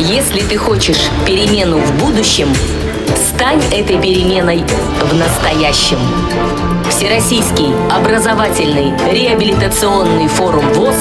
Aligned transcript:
Если 0.00 0.40
ты 0.40 0.56
хочешь 0.56 1.10
перемену 1.26 1.78
в 1.78 1.98
будущем, 1.98 2.48
стань 3.14 3.62
этой 3.70 4.00
переменой 4.00 4.64
в 5.02 5.14
настоящем. 5.14 5.98
Всероссийский 6.88 7.74
образовательный 7.94 8.94
реабилитационный 9.12 10.28
форум 10.28 10.64
ВОЗ 10.72 10.96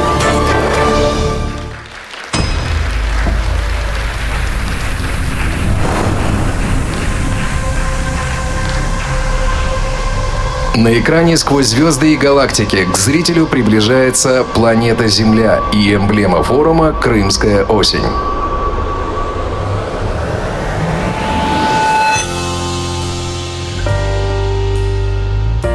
На 10.76 11.00
экране 11.00 11.36
сквозь 11.36 11.68
звезды 11.68 12.14
и 12.14 12.18
галактики 12.18 12.86
к 12.86 12.98
зрителю 12.98 13.48
приближается 13.48 14.44
планета 14.44 15.08
Земля 15.08 15.62
и 15.74 15.96
эмблема 15.96 16.44
форума 16.44 16.94
«Крымская 16.94 17.66
осень». 17.66 18.06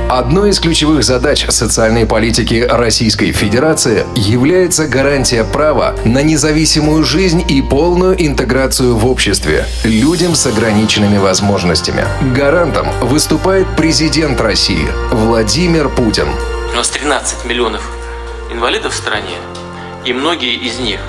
Одной 0.09 0.51
из 0.51 0.61
ключевых 0.61 1.03
задач 1.03 1.47
социальной 1.49 2.05
политики 2.05 2.67
Российской 2.69 3.33
Федерации 3.33 4.07
является 4.15 4.87
гарантия 4.87 5.45
права 5.45 5.97
на 6.05 6.23
независимую 6.23 7.05
жизнь 7.05 7.43
и 7.49 7.62
полную 7.62 8.15
интеграцию 8.25 8.97
в 8.97 9.07
обществе 9.07 9.65
людям 9.83 10.35
с 10.35 10.47
ограниченными 10.47 11.17
возможностями. 11.17 12.05
Гарантом 12.35 12.87
выступает 13.01 13.67
президент 13.77 14.41
России 14.41 14.87
Владимир 15.11 15.89
Путин. 15.89 16.29
У 16.71 16.77
нас 16.77 16.91
13 16.91 17.47
миллионов 17.47 17.83
инвалидов 18.53 18.93
в 18.93 18.97
стране, 18.97 19.37
и 20.05 20.12
многие 20.12 20.55
из 20.55 20.78
них 20.78 21.00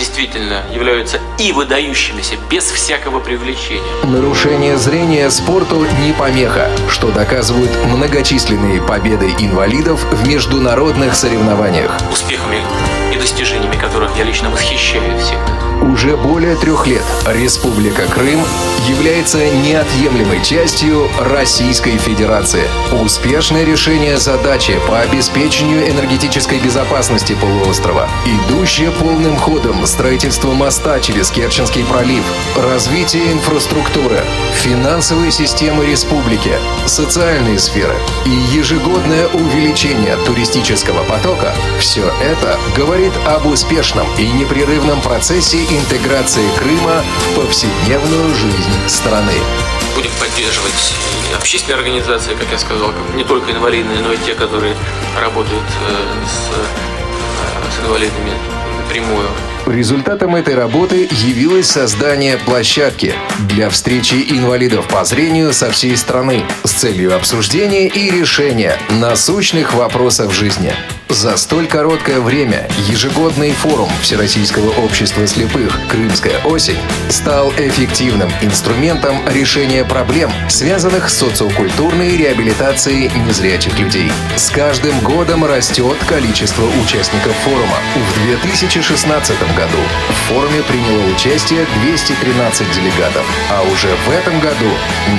действительно 0.00 0.62
являются 0.72 1.20
и 1.38 1.52
выдающимися 1.52 2.36
без 2.50 2.64
всякого 2.64 3.20
привлечения. 3.20 3.82
Нарушение 4.04 4.78
зрения 4.78 5.30
спорту 5.30 5.86
не 6.02 6.12
помеха, 6.14 6.70
что 6.88 7.10
доказывают 7.10 7.70
многочисленные 7.84 8.80
победы 8.80 9.26
инвалидов 9.38 10.02
в 10.10 10.26
международных 10.26 11.14
соревнованиях. 11.14 11.92
Успехами 12.10 12.62
и 13.12 13.18
достижениями 13.18 13.76
которых 13.76 14.16
я 14.16 14.24
лично 14.24 14.48
восхищаюсь 14.48 15.22
всегда. 15.22 15.69
Уже 15.80 16.16
более 16.16 16.56
трех 16.56 16.86
лет 16.86 17.04
Республика 17.26 18.02
Крым 18.06 18.40
является 18.86 19.38
неотъемлемой 19.38 20.42
частью 20.42 21.08
Российской 21.18 21.96
Федерации. 21.96 22.64
Успешное 23.02 23.64
решение 23.64 24.18
задачи 24.18 24.78
по 24.86 25.00
обеспечению 25.00 25.88
энергетической 25.88 26.58
безопасности 26.58 27.34
полуострова, 27.40 28.08
идущее 28.26 28.90
полным 28.90 29.36
ходом 29.36 29.86
строительство 29.86 30.52
моста 30.52 31.00
через 31.00 31.30
Керченский 31.30 31.84
пролив, 31.84 32.24
развитие 32.56 33.32
инфраструктуры, 33.32 34.20
финансовые 34.56 35.32
системы 35.32 35.86
республики, 35.86 36.58
социальные 36.86 37.58
сферы 37.58 37.96
и 38.26 38.30
ежегодное 38.30 39.28
увеличение 39.28 40.16
туристического 40.26 41.04
потока– 41.04 41.54
все 41.80 42.04
это 42.22 42.58
говорит 42.76 43.12
об 43.26 43.46
успешном 43.46 44.06
и 44.18 44.30
непрерывном 44.30 45.00
процессе 45.00 45.58
интеграции 45.70 46.48
Крыма 46.58 47.02
в 47.02 47.40
повседневную 47.40 48.34
жизнь 48.34 48.88
страны. 48.88 49.32
Будем 49.94 50.10
поддерживать 50.18 50.94
общественные 51.36 51.78
организации, 51.78 52.34
как 52.34 52.50
я 52.50 52.58
сказал, 52.58 52.92
не 53.14 53.24
только 53.24 53.52
инвалидные, 53.52 54.00
но 54.00 54.12
и 54.12 54.16
те, 54.18 54.34
которые 54.34 54.74
работают 55.20 55.62
э, 55.62 56.24
с, 56.26 56.50
э, 56.56 57.70
с 57.72 57.86
инвалидами 57.86 58.32
напрямую. 58.82 59.28
Результатом 59.66 60.34
этой 60.34 60.56
работы 60.56 61.08
явилось 61.10 61.66
создание 61.66 62.38
площадки 62.38 63.14
для 63.40 63.70
встречи 63.70 64.14
инвалидов 64.30 64.88
по 64.88 65.04
зрению 65.04 65.52
со 65.52 65.70
всей 65.70 65.96
страны 65.96 66.42
с 66.64 66.72
целью 66.72 67.14
обсуждения 67.14 67.86
и 67.86 68.10
решения 68.10 68.76
насущных 68.88 69.74
вопросов 69.74 70.34
жизни. 70.34 70.74
За 71.10 71.36
столь 71.36 71.66
короткое 71.66 72.20
время 72.20 72.68
ежегодный 72.86 73.50
форум 73.50 73.88
Всероссийского 74.00 74.70
общества 74.80 75.26
слепых 75.26 75.76
«Крымская 75.88 76.38
осень» 76.44 76.78
стал 77.08 77.50
эффективным 77.58 78.30
инструментом 78.42 79.16
решения 79.28 79.84
проблем, 79.84 80.30
связанных 80.48 81.10
с 81.10 81.18
социокультурной 81.18 82.16
реабилитацией 82.16 83.10
незрячих 83.26 83.76
людей. 83.80 84.08
С 84.36 84.50
каждым 84.50 85.00
годом 85.00 85.44
растет 85.44 85.96
количество 86.06 86.62
участников 86.80 87.32
форума. 87.38 87.78
В 87.96 88.26
2016 88.26 89.36
году 89.56 89.78
в 90.10 90.28
форуме 90.28 90.62
приняло 90.62 91.12
участие 91.12 91.66
213 91.82 92.70
делегатов, 92.70 93.26
а 93.50 93.62
уже 93.64 93.88
в 94.06 94.10
этом 94.12 94.38
году 94.38 94.70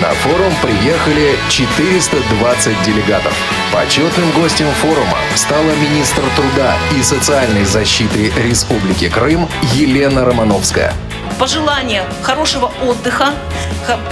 на 0.01 0.13
форум 0.13 0.53
приехали 0.61 1.35
420 1.49 2.81
делегатов. 2.83 3.33
Почетным 3.73 4.31
гостем 4.31 4.67
форума 4.81 5.17
стала 5.35 5.71
министр 5.81 6.21
труда 6.35 6.77
и 6.95 7.01
социальной 7.01 7.65
защиты 7.65 8.31
Республики 8.37 9.09
Крым 9.09 9.47
Елена 9.73 10.23
Романовская 10.23 10.93
пожелания 11.41 12.03
хорошего 12.21 12.71
отдыха, 12.83 13.33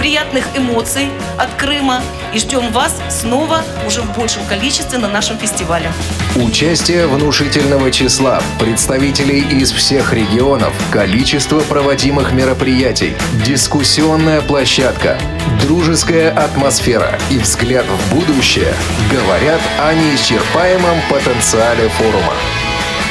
приятных 0.00 0.44
эмоций 0.56 1.10
от 1.38 1.48
Крыма. 1.54 2.02
И 2.34 2.40
ждем 2.40 2.72
вас 2.72 3.00
снова 3.08 3.62
уже 3.86 4.00
в 4.00 4.18
большем 4.18 4.44
количестве 4.46 4.98
на 4.98 5.06
нашем 5.06 5.38
фестивале. 5.38 5.92
Участие 6.34 7.06
внушительного 7.06 7.92
числа 7.92 8.42
представителей 8.58 9.42
из 9.42 9.70
всех 9.70 10.12
регионов, 10.12 10.72
количество 10.90 11.60
проводимых 11.60 12.32
мероприятий, 12.32 13.14
дискуссионная 13.46 14.40
площадка, 14.40 15.16
дружеская 15.62 16.32
атмосфера 16.32 17.16
и 17.30 17.38
взгляд 17.38 17.86
в 17.86 18.12
будущее 18.12 18.74
говорят 19.08 19.60
о 19.78 19.94
неисчерпаемом 19.94 20.98
потенциале 21.08 21.90
форума. 21.90 22.34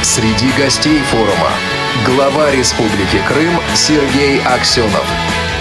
Среди 0.04 0.52
гостей 0.62 1.00
форума 1.10 1.52
глава 2.06 2.52
Республики 2.52 3.22
Крым 3.28 3.60
Сергей 3.76 4.42
Аксенов. 4.42 5.06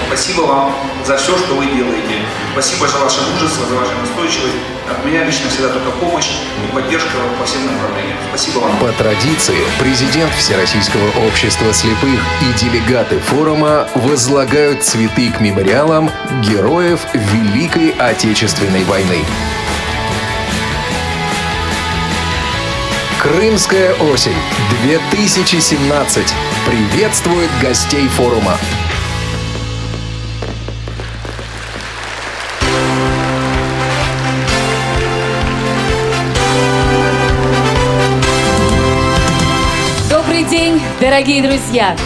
Спасибо 0.06 0.42
вам 0.42 0.74
за 1.04 1.16
все, 1.16 1.36
что 1.36 1.54
вы 1.54 1.66
делаете. 1.66 2.20
Спасибо 2.52 2.88
за 2.88 2.98
ваше 2.98 3.20
мужество, 3.32 3.66
за 3.66 3.74
вашу 3.74 3.92
настойчивость. 4.00 4.56
От 4.90 5.04
меня 5.04 5.24
лично 5.24 5.50
всегда 5.50 5.68
только 5.68 5.90
помощь 5.90 6.30
и 6.64 6.74
поддержка 6.74 7.10
по 7.38 7.44
всем 7.44 7.66
направлениям. 7.66 8.16
Спасибо 8.30 8.60
вам. 8.60 8.78
По 8.78 8.92
традиции, 8.92 9.58
президент 9.78 10.32
Всероссийского 10.34 11.26
общества 11.26 11.72
слепых 11.72 12.20
и 12.40 12.58
делегаты 12.58 13.18
форума 13.20 13.88
возлагают 13.94 14.82
цветы 14.82 15.30
к 15.30 15.40
мемориалам 15.40 16.10
героев 16.42 17.00
Великой 17.12 17.90
Отечественной 17.90 18.84
войны. 18.84 19.24
Крымская 23.20 23.94
осень 23.94 24.30
2017 24.84 26.22
приветствует 26.64 27.50
гостей 27.60 28.06
форума. 28.06 28.56
Добрый 40.08 40.44
день, 40.44 40.80
дорогие 41.00 41.42
друзья! 41.42 41.96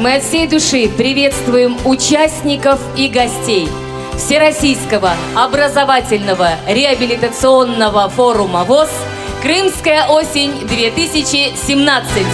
Мы 0.00 0.14
от 0.14 0.22
всей 0.22 0.48
души 0.48 0.88
приветствуем 0.88 1.76
участников 1.84 2.80
и 2.96 3.08
гостей 3.08 3.68
Всероссийского 4.16 5.12
образовательного 5.36 6.52
реабилитационного 6.66 8.08
форума 8.08 8.64
ВОЗ– 8.64 8.88
Крымская 9.44 10.06
осень 10.06 10.66
2017. 10.66 12.26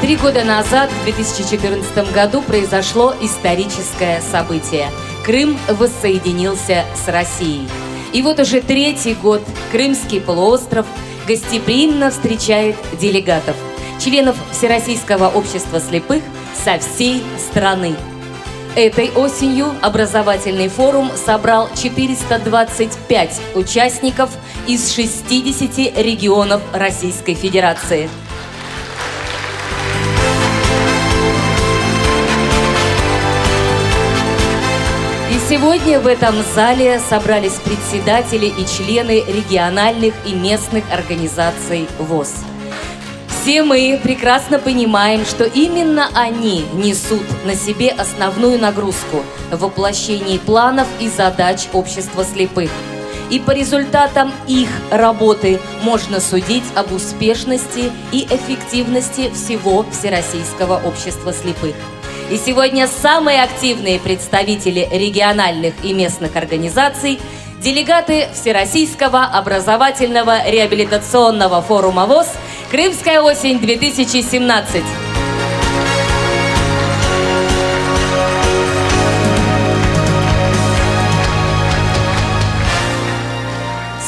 Три 0.00 0.14
года 0.14 0.44
назад, 0.44 0.88
в 0.92 1.02
2014 1.02 2.12
году, 2.14 2.42
произошло 2.42 3.12
историческое 3.20 4.20
событие. 4.20 4.88
Крым 5.24 5.58
воссоединился 5.68 6.84
с 6.94 7.08
Россией. 7.08 7.68
И 8.12 8.22
вот 8.22 8.38
уже 8.38 8.60
третий 8.60 9.14
год 9.14 9.42
Крымский 9.72 10.20
полуостров 10.20 10.86
гостеприимно 11.26 12.12
встречает 12.12 12.76
делегатов– 13.00 13.56
членов 14.02 14.36
Всероссийского 14.50 15.28
общества 15.28 15.80
слепых 15.80 16.22
со 16.64 16.78
всей 16.78 17.22
страны. 17.38 17.94
Этой 18.74 19.10
осенью 19.10 19.74
образовательный 19.82 20.68
форум 20.68 21.10
собрал 21.14 21.68
425 21.74 23.40
участников 23.54 24.30
из 24.66 24.92
60 24.92 25.98
регионов 25.98 26.62
Российской 26.72 27.34
Федерации. 27.34 28.08
сегодня 35.48 36.00
в 36.00 36.06
этом 36.06 36.36
зале 36.54 36.98
собрались 36.98 37.56
председатели 37.56 38.46
и 38.46 38.64
члены 38.64 39.22
региональных 39.26 40.14
и 40.24 40.32
местных 40.32 40.82
организаций 40.90 41.88
ВОЗ. 41.98 42.51
Все 43.42 43.64
мы 43.64 43.98
прекрасно 44.00 44.60
понимаем, 44.60 45.24
что 45.24 45.42
именно 45.42 46.08
они 46.14 46.64
несут 46.74 47.24
на 47.44 47.56
себе 47.56 47.90
основную 47.90 48.56
нагрузку 48.56 49.24
в 49.50 49.58
воплощении 49.58 50.38
планов 50.38 50.86
и 51.00 51.08
задач 51.08 51.66
общества 51.72 52.24
слепых. 52.24 52.70
И 53.30 53.40
по 53.40 53.50
результатам 53.50 54.30
их 54.46 54.68
работы 54.92 55.58
можно 55.82 56.20
судить 56.20 56.62
об 56.76 56.92
успешности 56.92 57.90
и 58.12 58.28
эффективности 58.30 59.28
всего 59.34 59.84
Всероссийского 59.90 60.80
общества 60.86 61.32
слепых. 61.32 61.74
И 62.30 62.36
сегодня 62.36 62.86
самые 62.86 63.42
активные 63.42 63.98
представители 63.98 64.88
региональных 64.92 65.74
и 65.82 65.92
местных 65.92 66.36
организаций– 66.36 67.18
делегаты 67.62 68.28
Всероссийского 68.34 69.24
образовательного 69.24 70.48
реабилитационного 70.48 71.62
форума 71.62 72.06
ВОЗ 72.06 72.26
«Крымская 72.72 73.20
осень-2017». 73.20 74.82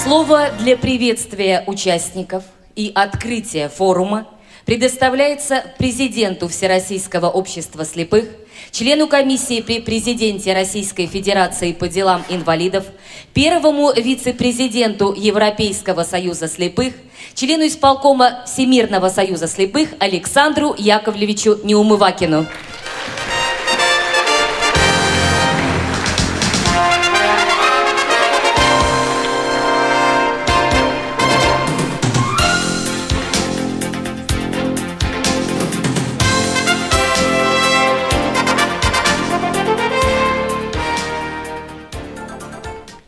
Слово 0.03 0.49
для 0.61 0.79
приветствия 0.79 1.63
участников 1.67 2.45
и 2.75 2.91
открытия 2.95 3.69
форума 3.69 4.29
предоставляется 4.65 5.63
президенту 5.77 6.49
Всероссийского 6.49 7.29
общества 7.29 7.85
слепых, 7.85 8.31
члену 8.71 9.09
комиссии 9.09 9.61
при 9.61 9.81
президенте 9.81 10.53
Российской 10.53 11.07
Федерации 11.07 11.73
по 11.73 11.89
делам 11.89 12.25
инвалидов, 12.29 12.85
первому 13.33 13.93
вице-президенту 13.93 15.13
Европейского 15.17 16.05
союза 16.05 16.49
слепых, 16.49 16.95
члену 17.35 17.67
исполкома 17.67 18.45
Всемирного 18.47 19.09
союза 19.09 19.49
слепых 19.49 19.91
Александру 19.99 20.75
Яковлевичу 20.77 21.59
Неумывакину. 21.65 22.47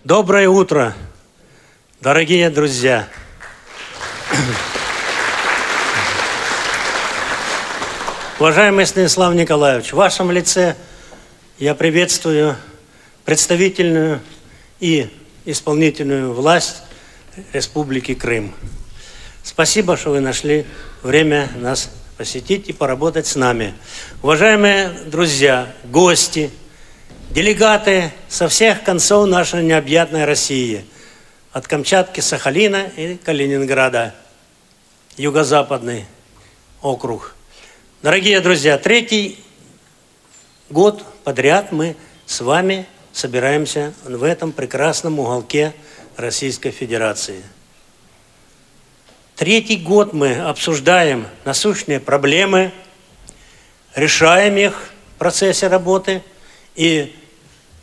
Доброе 0.06 0.48
утро, 0.48 0.94
дорогие 2.00 2.48
друзья! 2.48 3.08
Уважаемый 8.38 8.86
Станислав 8.86 9.34
Николаевич, 9.34 9.92
в 9.92 9.96
вашем 9.96 10.30
лице 10.30 10.76
я 11.58 11.74
приветствую 11.74 12.54
представительную 13.24 14.20
и 14.78 15.10
исполнительную 15.44 16.32
власть 16.32 16.84
Республики 17.52 18.14
Крым. 18.14 18.54
Спасибо, 19.42 19.96
что 19.96 20.10
вы 20.10 20.20
нашли 20.20 20.66
время 21.02 21.50
нас 21.56 21.90
посетить 22.16 22.68
и 22.68 22.72
поработать 22.72 23.26
с 23.26 23.34
нами. 23.34 23.74
Уважаемые 24.22 24.90
друзья, 25.06 25.74
гости– 25.82 26.52
делегаты 27.30 28.12
со 28.28 28.48
всех 28.48 28.82
концов 28.84 29.28
нашей 29.28 29.62
необъятной 29.62 30.24
России, 30.24 30.84
от 31.52 31.66
Камчатки, 31.66 32.20
Сахалина 32.20 32.90
и 32.96 33.16
Калининграда, 33.16 34.14
юго-западный 35.16 36.06
округ. 36.82 37.34
Дорогие 38.02 38.40
друзья, 38.40 38.78
третий 38.78 39.38
год 40.70 41.02
подряд 41.24 41.72
мы 41.72 41.96
с 42.26 42.40
вами 42.40 42.86
собираемся 43.12 43.94
в 44.04 44.22
этом 44.22 44.52
прекрасном 44.52 45.18
уголке 45.18 45.74
Российской 46.16 46.70
Федерации. 46.70 47.42
Третий 49.34 49.76
год 49.76 50.12
мы 50.12 50.36
обсуждаем 50.36 51.26
насущные 51.44 52.00
проблемы, 52.00 52.72
решаем 53.94 54.56
их 54.56 54.90
в 55.14 55.18
процессе 55.18 55.68
работы 55.68 56.22
и 56.76 57.14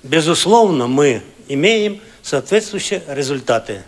безусловно, 0.04 0.88
мы 0.88 1.24
имеем 1.48 2.00
соответствующие 2.22 3.04
результаты. 3.08 3.82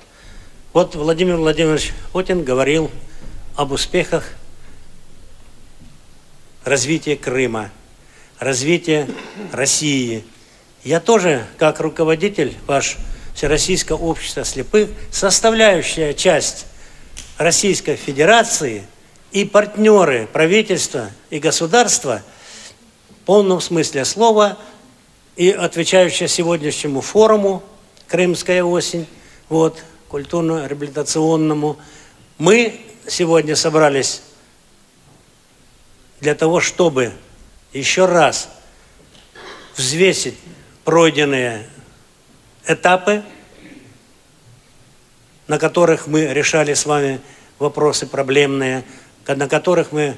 Вот 0.74 0.96
Владимир 0.96 1.38
Владимирович 1.38 1.94
Путин 2.12 2.44
говорил 2.44 2.92
об 3.56 3.72
успехах 3.72 4.28
развития 6.66 7.16
Крыма, 7.16 7.72
развития 8.40 9.08
России. 9.54 10.26
Я 10.84 11.00
тоже, 11.00 11.46
как 11.58 11.80
руководитель 11.80 12.56
ваш 12.66 12.98
Всероссийского 13.36 13.98
общества 13.98 14.44
слепых, 14.44 14.90
составляющая 15.12 16.14
часть 16.14 16.66
Российской 17.38 17.96
Федерации 17.96 18.86
и 19.32 19.46
партнеры 19.46 20.28
правительства 20.32 21.12
и 21.30 21.40
государства 21.40 22.24
в 23.10 23.26
полном 23.26 23.62
смысле 23.62 24.04
слова– 24.04 24.58
и 25.36 25.52
отвечающая 25.52 26.28
сегодняшнему 26.28 27.02
форуму 27.02 27.62
«Крымская 28.08 28.64
осень», 28.64 29.06
вот, 29.50 29.84
культурно-реабилитационному, 30.08 31.78
мы 32.38 32.80
сегодня 33.08 33.56
собрались 33.56 34.22
для 36.22 36.36
того, 36.36 36.62
чтобы 36.62 37.12
еще 37.74 38.06
раз 38.06 38.50
взвесить 39.76 40.36
пройденные 40.86 41.68
этапы, 42.66 43.24
на 45.48 45.60
которых 45.60 46.08
мы 46.08 46.28
решали 46.28 46.74
с 46.74 46.86
вами 46.86 47.20
вопросы 47.60 48.08
проблемные, 48.08 48.84
на 49.28 49.48
которых 49.50 49.92
мы 49.92 50.16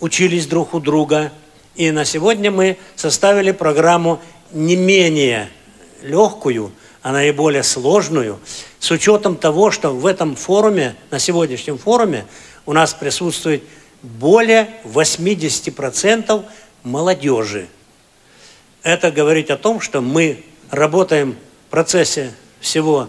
учились 0.00 0.46
друг 0.46 0.72
у 0.72 0.80
друга– 0.80 1.32
и 1.76 1.90
на 1.90 2.04
сегодня 2.04 2.50
мы 2.50 2.78
составили 2.94 3.52
программу 3.52 4.20
не 4.52 4.76
менее 4.76 5.48
легкую, 6.02 6.72
а 7.02 7.12
наиболее 7.12 7.62
сложную, 7.62 8.38
с 8.78 8.90
учетом 8.90 9.36
того, 9.36 9.70
что 9.70 9.90
в 9.90 10.06
этом 10.06 10.36
форуме, 10.36 10.96
на 11.10 11.18
сегодняшнем 11.18 11.78
форуме, 11.78 12.26
у 12.64 12.72
нас 12.72 12.94
присутствует 12.94 13.62
более 14.02 14.68
80% 14.84 16.44
молодежи. 16.82 17.68
Это 18.82 19.10
говорит 19.10 19.50
о 19.50 19.56
том, 19.56 19.80
что 19.80 20.00
мы 20.00 20.44
работаем 20.70 21.36
в 21.66 21.70
процессе 21.70 22.32
всего 22.60 23.08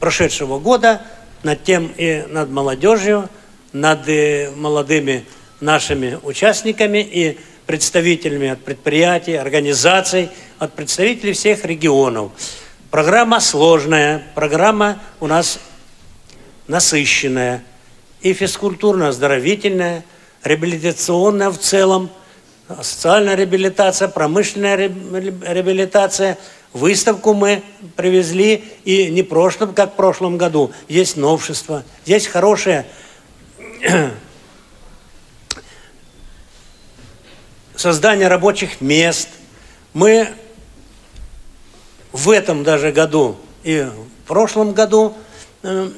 прошедшего 0.00 0.58
года 0.58 1.02
над 1.42 1.64
тем 1.64 1.92
и 1.96 2.24
над 2.28 2.50
молодежью, 2.50 3.28
над 3.72 4.08
э, 4.08 4.50
молодыми 4.54 5.24
нашими 5.60 6.18
участниками 6.22 6.98
и 6.98 7.38
представителями 7.66 8.48
от 8.48 8.64
предприятий, 8.64 9.34
организаций, 9.34 10.30
от 10.58 10.72
представителей 10.72 11.32
всех 11.32 11.64
регионов. 11.64 12.32
Программа 12.90 13.40
сложная, 13.40 14.22
программа 14.34 15.02
у 15.20 15.26
нас 15.26 15.58
насыщенная, 16.66 17.62
и 18.22 18.32
физкультурно-оздоровительная, 18.32 20.02
реабилитационная 20.42 21.50
в 21.50 21.58
целом, 21.58 22.10
социальная 22.82 23.34
реабилитация, 23.34 24.08
промышленная 24.08 24.76
реабилитация. 24.76 26.38
Выставку 26.72 27.32
мы 27.32 27.62
привезли, 27.96 28.64
и 28.84 29.10
не 29.10 29.22
прошлым, 29.22 29.72
как 29.72 29.92
в 29.92 29.96
прошлом 29.96 30.36
году. 30.36 30.72
Есть 30.88 31.16
новшество, 31.16 31.84
есть 32.04 32.28
хорошие 32.28 32.86
создание 37.78 38.26
рабочих 38.26 38.80
мест. 38.80 39.28
Мы 39.94 40.28
в 42.12 42.30
этом 42.30 42.64
даже 42.64 42.90
году 42.90 43.36
и 43.62 43.86
в 44.24 44.26
прошлом 44.26 44.72
году 44.72 45.14
э, 45.62 45.88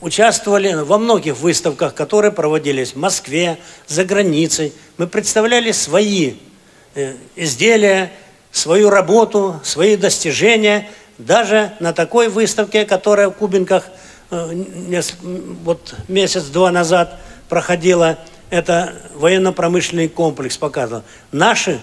участвовали 0.00 0.74
во 0.74 0.98
многих 0.98 1.36
выставках, 1.38 1.94
которые 1.94 2.32
проводились 2.32 2.94
в 2.94 2.96
Москве, 2.96 3.58
за 3.86 4.04
границей. 4.04 4.72
Мы 4.98 5.06
представляли 5.06 5.70
свои 5.70 6.34
э, 6.96 7.14
изделия, 7.36 8.12
свою 8.50 8.90
работу, 8.90 9.60
свои 9.62 9.96
достижения, 9.96 10.90
даже 11.18 11.72
на 11.78 11.92
такой 11.92 12.28
выставке, 12.28 12.84
которая 12.84 13.28
в 13.28 13.34
Кубинках 13.34 13.86
э, 14.32 14.64
вот 15.62 15.94
месяц-два 16.08 16.72
назад 16.72 17.20
проходила– 17.48 18.18
это 18.54 18.94
военно-промышленный 19.14 20.08
комплекс 20.08 20.56
показывал. 20.56 21.02
Наши 21.32 21.80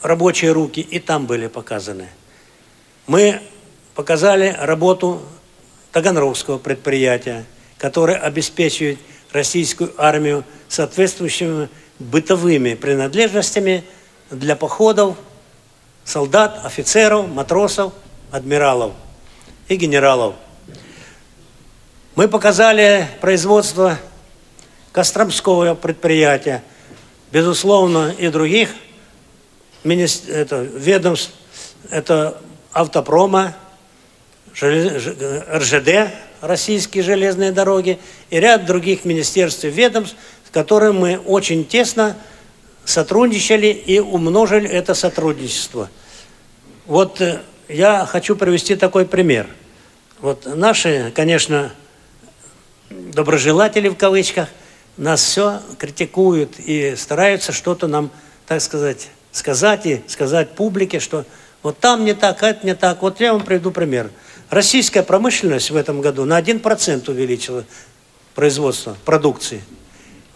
рабочие 0.00 0.52
руки 0.52 0.80
и 0.80 1.00
там 1.00 1.26
были 1.26 1.48
показаны. 1.48 2.08
Мы 3.08 3.42
показали 3.96 4.56
работу 4.60 5.20
Таганрогского 5.90 6.58
предприятия, 6.58 7.44
которое 7.78 8.16
обеспечивает 8.16 9.00
российскую 9.32 9.92
армию 9.98 10.44
соответствующими 10.68 11.68
бытовыми 11.98 12.74
принадлежностями 12.74 13.82
для 14.30 14.54
походов 14.54 15.16
солдат, 16.04 16.64
офицеров, 16.64 17.28
матросов, 17.28 17.92
адмиралов 18.30 18.92
и 19.66 19.74
генералов. 19.74 20.36
Мы 22.14 22.28
показали 22.28 23.08
производство 23.20 23.98
Костромского 24.92 25.74
предприятия, 25.74 26.62
безусловно, 27.30 28.14
и 28.16 28.28
других 28.28 28.70
это, 29.84 30.62
ведомств, 30.62 31.32
это 31.90 32.40
автопрома, 32.72 33.56
РЖД, 34.60 36.12
российские 36.40 37.02
железные 37.04 37.52
дороги 37.52 37.98
и 38.30 38.40
ряд 38.40 38.66
других 38.66 39.04
министерств 39.04 39.64
и 39.64 39.70
ведомств, 39.70 40.16
с 40.46 40.50
которыми 40.50 40.98
мы 40.98 41.18
очень 41.18 41.64
тесно 41.64 42.16
сотрудничали 42.84 43.68
и 43.68 44.00
умножили 44.00 44.68
это 44.68 44.94
сотрудничество. 44.94 45.88
Вот 46.86 47.20
э, 47.20 47.40
я 47.68 48.04
хочу 48.06 48.34
привести 48.34 48.74
такой 48.74 49.06
пример. 49.06 49.46
Вот 50.20 50.46
наши, 50.46 51.12
конечно, 51.14 51.72
доброжелатели 52.90 53.88
в 53.88 53.94
кавычках 53.94 54.48
нас 54.96 55.22
все 55.22 55.60
критикуют 55.78 56.58
и 56.58 56.94
стараются 56.96 57.52
что-то 57.52 57.86
нам, 57.86 58.10
так 58.46 58.60
сказать, 58.60 59.08
сказать 59.32 59.86
и 59.86 60.02
сказать 60.06 60.50
публике, 60.50 61.00
что 61.00 61.24
вот 61.62 61.78
там 61.78 62.04
не 62.04 62.14
так, 62.14 62.42
это 62.42 62.66
не 62.66 62.74
так. 62.74 63.02
Вот 63.02 63.20
я 63.20 63.32
вам 63.32 63.42
приведу 63.42 63.70
пример. 63.70 64.10
Российская 64.48 65.02
промышленность 65.02 65.70
в 65.70 65.76
этом 65.76 66.00
году 66.00 66.24
на 66.24 66.40
1% 66.40 67.10
увеличила 67.10 67.64
производство 68.34 68.96
продукции. 69.04 69.62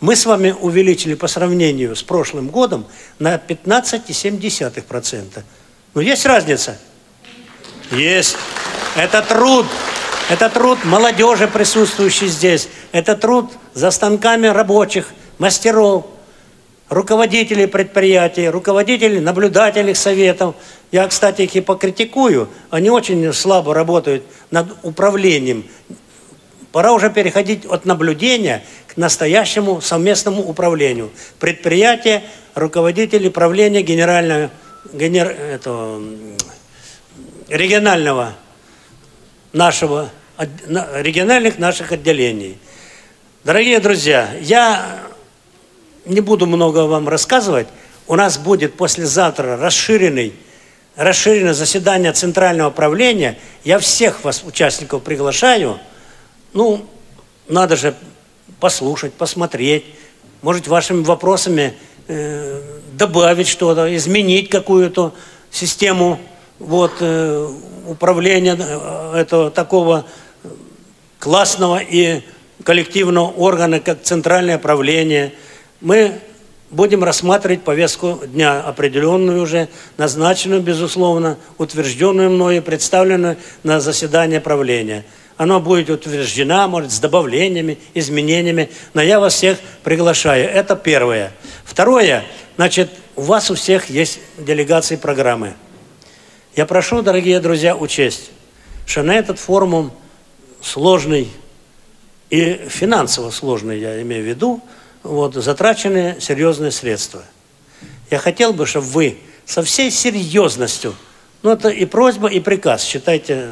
Мы 0.00 0.16
с 0.16 0.26
вами 0.26 0.54
увеличили 0.60 1.14
по 1.14 1.28
сравнению 1.28 1.96
с 1.96 2.02
прошлым 2.02 2.48
годом 2.48 2.86
на 3.18 3.36
15,7%. 3.36 5.42
Ну, 5.94 6.00
есть 6.00 6.26
разница? 6.26 6.76
Есть. 7.90 8.36
Это 8.96 9.22
труд. 9.22 9.66
Это 10.30 10.48
труд 10.48 10.84
молодежи, 10.84 11.46
присутствующей 11.46 12.28
здесь. 12.28 12.68
Это 12.92 13.14
труд 13.14 13.52
за 13.74 13.90
станками 13.90 14.46
рабочих, 14.46 15.12
мастеров, 15.38 16.06
руководителей 16.88 17.66
предприятий, 17.66 18.48
руководителей 18.48 19.20
наблюдательных 19.20 19.98
советов. 19.98 20.54
Я, 20.90 21.06
кстати, 21.08 21.42
их 21.42 21.54
и 21.56 21.60
покритикую. 21.60 22.48
Они 22.70 22.88
очень 22.88 23.32
слабо 23.34 23.74
работают 23.74 24.24
над 24.50 24.68
управлением. 24.82 25.64
Пора 26.72 26.92
уже 26.92 27.10
переходить 27.10 27.66
от 27.66 27.84
наблюдения 27.84 28.64
к 28.86 28.96
настоящему 28.96 29.82
совместному 29.82 30.42
управлению. 30.42 31.10
Предприятие, 31.38 32.24
руководитель 32.54 33.26
управления 33.26 33.82
генерального, 33.82 34.50
генер, 34.92 35.28
этого, 35.28 36.02
регионального 37.48 38.34
нашего, 39.54 40.10
региональных 40.36 41.58
наших 41.58 41.92
отделений. 41.92 42.58
Дорогие 43.44 43.78
друзья, 43.78 44.30
я 44.40 45.00
не 46.04 46.20
буду 46.20 46.46
много 46.46 46.80
вам 46.80 47.08
рассказывать. 47.08 47.68
У 48.06 48.16
нас 48.16 48.36
будет 48.36 48.74
послезавтра 48.74 49.56
расширенный, 49.56 50.34
расширенное 50.96 51.54
заседание 51.54 52.12
Центрального 52.12 52.70
правления. 52.70 53.38
Я 53.64 53.78
всех 53.78 54.24
вас, 54.24 54.42
участников, 54.44 55.02
приглашаю. 55.02 55.78
Ну, 56.52 56.86
надо 57.48 57.76
же 57.76 57.94
послушать, 58.60 59.14
посмотреть. 59.14 59.84
Может, 60.42 60.66
вашими 60.66 61.02
вопросами 61.04 61.74
э, 62.08 62.60
добавить 62.92 63.48
что-то, 63.48 63.94
изменить 63.96 64.50
какую-то 64.50 65.14
систему 65.50 66.18
вот, 66.64 66.92
э, 67.00 67.48
управления 67.86 68.56
э, 68.58 69.16
этого 69.16 69.50
такого 69.50 70.04
классного 71.18 71.78
и 71.78 72.22
коллективного 72.62 73.30
органа, 73.30 73.80
как 73.80 74.02
Центральное 74.02 74.58
правление– 74.58 75.32
мы 75.84 76.18
будем 76.70 77.04
рассматривать 77.04 77.62
повестку 77.62 78.18
дня, 78.26 78.62
определенную 78.62 79.42
уже, 79.42 79.68
назначенную, 79.98 80.62
безусловно, 80.62 81.36
утвержденную 81.58 82.30
мною, 82.30 82.62
представленную 82.62 83.36
на 83.62 83.80
заседание 83.80 84.40
правления. 84.40 85.04
Она 85.36 85.58
будет 85.58 85.90
утверждена, 85.90 86.66
может, 86.68 86.90
с 86.90 87.00
добавлениями, 87.00 87.78
изменениями, 87.92 88.70
но 88.94 89.02
я 89.02 89.20
вас 89.20 89.34
всех 89.34 89.58
приглашаю. 89.82 90.48
Это 90.48 90.74
первое. 90.74 91.32
Второе, 91.64 92.24
значит, 92.56 92.90
у 93.14 93.22
вас 93.22 93.50
у 93.50 93.54
всех 93.54 93.90
есть 93.90 94.20
делегации 94.38 94.96
программы. 94.96 95.52
Я 96.56 96.66
прошу, 96.66 97.02
дорогие 97.02 97.40
друзья, 97.40 97.74
учесть, 97.74 98.30
что 98.86 99.02
на 99.02 99.16
этот 99.16 99.40
форум 99.40 99.90
сложный 100.62 101.28
и 102.30 102.66
финансово 102.68 103.32
сложный, 103.32 103.80
я 103.80 104.00
имею 104.02 104.22
в 104.22 104.26
виду, 104.28 104.60
вот, 105.02 105.34
затрачены 105.34 106.16
серьезные 106.20 106.70
средства. 106.70 107.24
Я 108.08 108.18
хотел 108.18 108.52
бы, 108.52 108.66
чтобы 108.66 108.86
вы 108.86 109.18
со 109.44 109.64
всей 109.64 109.90
серьезностью, 109.90 110.94
ну 111.42 111.50
это 111.50 111.70
и 111.70 111.86
просьба, 111.86 112.28
и 112.28 112.38
приказ, 112.38 112.84
считайте 112.84 113.48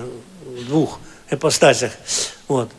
в 0.47 0.67
двух 0.67 1.01
ипостасях, 1.29 1.91
вот, 2.47 2.71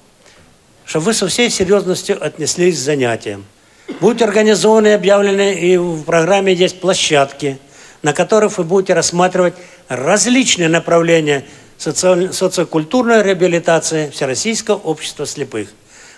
чтобы 0.85 1.07
вы 1.07 1.13
со 1.15 1.27
всей 1.27 1.49
серьезностью 1.49 2.25
отнеслись 2.25 2.77
к 2.77 2.79
занятиям. 2.79 3.43
Будут 3.99 4.21
организованы, 4.21 4.93
объявлены, 4.93 5.53
и 5.53 5.75
в 5.75 6.03
программе 6.03 6.53
есть 6.53 6.79
площадки, 6.79 7.59
на 8.03 8.13
которых 8.13 8.57
вы 8.59 8.63
будете 8.63 8.93
рассматривать 8.93 9.55
различные 9.87 10.69
направления 10.69 11.45
социокультурной 11.77 13.23
реабилитации 13.23 14.09
Всероссийского 14.11 14.75
общества 14.75 15.25
слепых. 15.25 15.69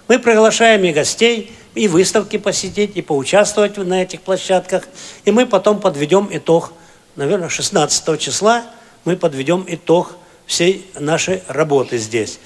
Мы 0.07 0.19
приглашаем 0.19 0.83
и 0.83 0.91
гостей, 0.91 1.51
и 1.73 1.87
выставки 1.87 2.37
посетить, 2.37 2.95
и 2.95 3.01
поучаствовать 3.01 3.77
на 3.77 4.03
этих 4.03 4.21
площадках. 4.21 4.83
И 5.23 5.31
мы 5.31 5.45
потом 5.45 5.79
подведем 5.79 6.27
итог, 6.31 6.73
наверное, 7.15 7.49
16 7.49 8.19
числа 8.19 8.65
мы 9.05 9.15
подведем 9.15 9.63
итог 9.67 10.17
всей 10.45 10.89
нашей 10.99 11.43
работы 11.47 11.97
здесь. 11.97 12.39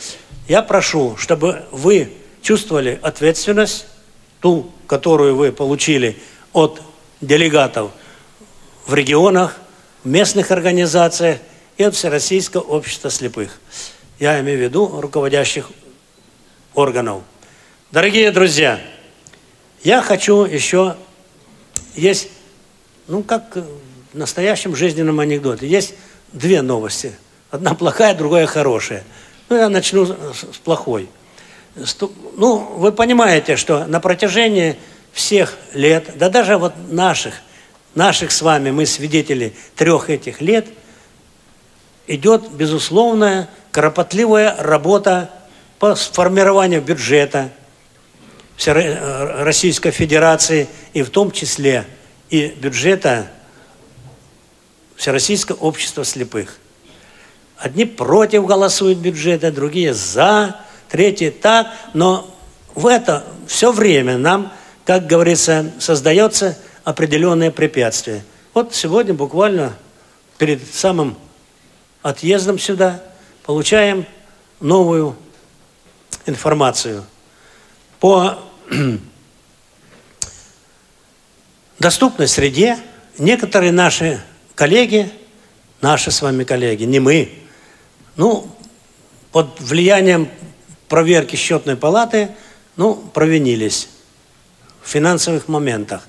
Я 0.48 0.62
прошу, 0.62 1.16
чтобы 1.18 1.64
вы 1.72 2.12
чувствовали 2.42 3.00
ответственность, 3.02 3.88
ту, 4.42 4.72
которую 4.88 5.36
вы 5.36 5.52
получили 5.52 6.18
от 6.54 6.82
делегатов 7.22 7.92
в 8.90 8.94
регионах, 8.96 9.56
в 10.04 10.08
местных 10.08 10.50
организациях 10.50 11.38
и 11.78 11.84
от 11.84 11.94
Всероссийского 11.94 12.62
общества 12.62 13.12
слепых. 13.12 13.60
Я 14.18 14.40
имею 14.40 14.58
в 14.58 14.62
виду 14.62 15.00
руководящих 15.00 15.70
органов. 16.74 17.22
Дорогие 17.92 18.32
друзья, 18.32 18.80
я 19.84 20.02
хочу 20.02 20.44
еще, 20.44 20.96
есть, 21.94 22.30
ну 23.08 23.22
как 23.22 23.58
в 23.58 24.18
настоящем 24.18 24.76
жизненном 24.76 25.20
анекдоте, 25.20 25.68
есть 25.68 25.94
две 26.34 26.64
новости. 26.64 27.14
Одна 27.52 27.76
плохая, 27.76 28.16
другая 28.16 28.48
хорошая. 28.48 29.04
Ну, 29.50 29.56
я 29.56 29.70
начну 29.70 30.08
с 30.08 30.58
плохой. 30.64 31.10
Ну, 32.38 32.58
вы 32.58 32.92
понимаете, 32.92 33.56
что 33.56 33.86
на 33.86 34.00
протяжении 34.00 34.78
всех 35.14 35.58
лет, 35.76 36.18
да 36.18 36.30
даже 36.30 36.58
вот 36.58 36.74
наших, 36.90 37.36
наших 37.96 38.32
с 38.32 38.42
вами, 38.42 38.72
мы 38.72 38.86
свидетели 38.86 39.54
трех 39.76 40.10
этих 40.10 40.42
лет, 40.42 40.68
идет 42.08 42.52
безусловная, 42.52 43.50
кропотливая 43.72 44.56
работа 44.60 45.30
по 45.80 45.96
формированию 45.96 46.82
бюджета, 46.82 47.52
Э, 48.66 49.44
Российской 49.44 49.92
Федерации 49.92 50.68
и 50.94 51.02
в 51.02 51.10
том 51.10 51.32
числе 51.32 51.86
и 52.30 52.48
бюджета 52.48 53.32
Всероссийского 54.98 55.56
общества 55.58 56.04
слепых. 56.04 56.58
Одни 57.58 57.86
против 57.86 58.46
голосуют 58.46 58.98
бюджета, 58.98 59.52
другие 59.54 59.94
за, 59.94 60.60
третьи 60.90 61.30
так, 61.30 61.68
но 61.94 62.36
в 62.76 62.86
это 62.86 63.26
все 63.48 63.72
время 63.72 64.18
нам, 64.18 64.52
как 64.86 65.08
говорится, 65.08 65.72
создается 65.80 66.58
определенное 66.90 67.52
препятствие. 67.52 68.24
Вот 68.56 68.74
сегодня 68.74 69.14
буквально 69.14 69.78
перед 70.40 70.60
самым 70.74 71.16
отъездом 72.02 72.58
сюда 72.58 73.04
получаем 73.44 74.08
новую 74.60 75.16
информацию 76.26 77.06
по 78.00 78.40
доступной 81.80 82.28
среде 82.28 82.80
некоторые 83.20 83.72
наши 83.72 84.20
коллеги, 84.56 85.12
наши 85.82 86.10
с 86.10 86.24
вами 86.24 86.44
коллеги, 86.44 86.86
не 86.86 87.00
мы, 87.00 87.32
ну, 88.16 88.50
под 89.32 89.62
влиянием 89.62 90.28
проверки 90.88 91.36
счетной 91.36 91.76
палаты, 91.76 92.30
ну, 92.78 92.96
провинились 92.96 93.90
в 94.82 94.90
финансовых 94.90 95.48
моментах. 95.48 96.09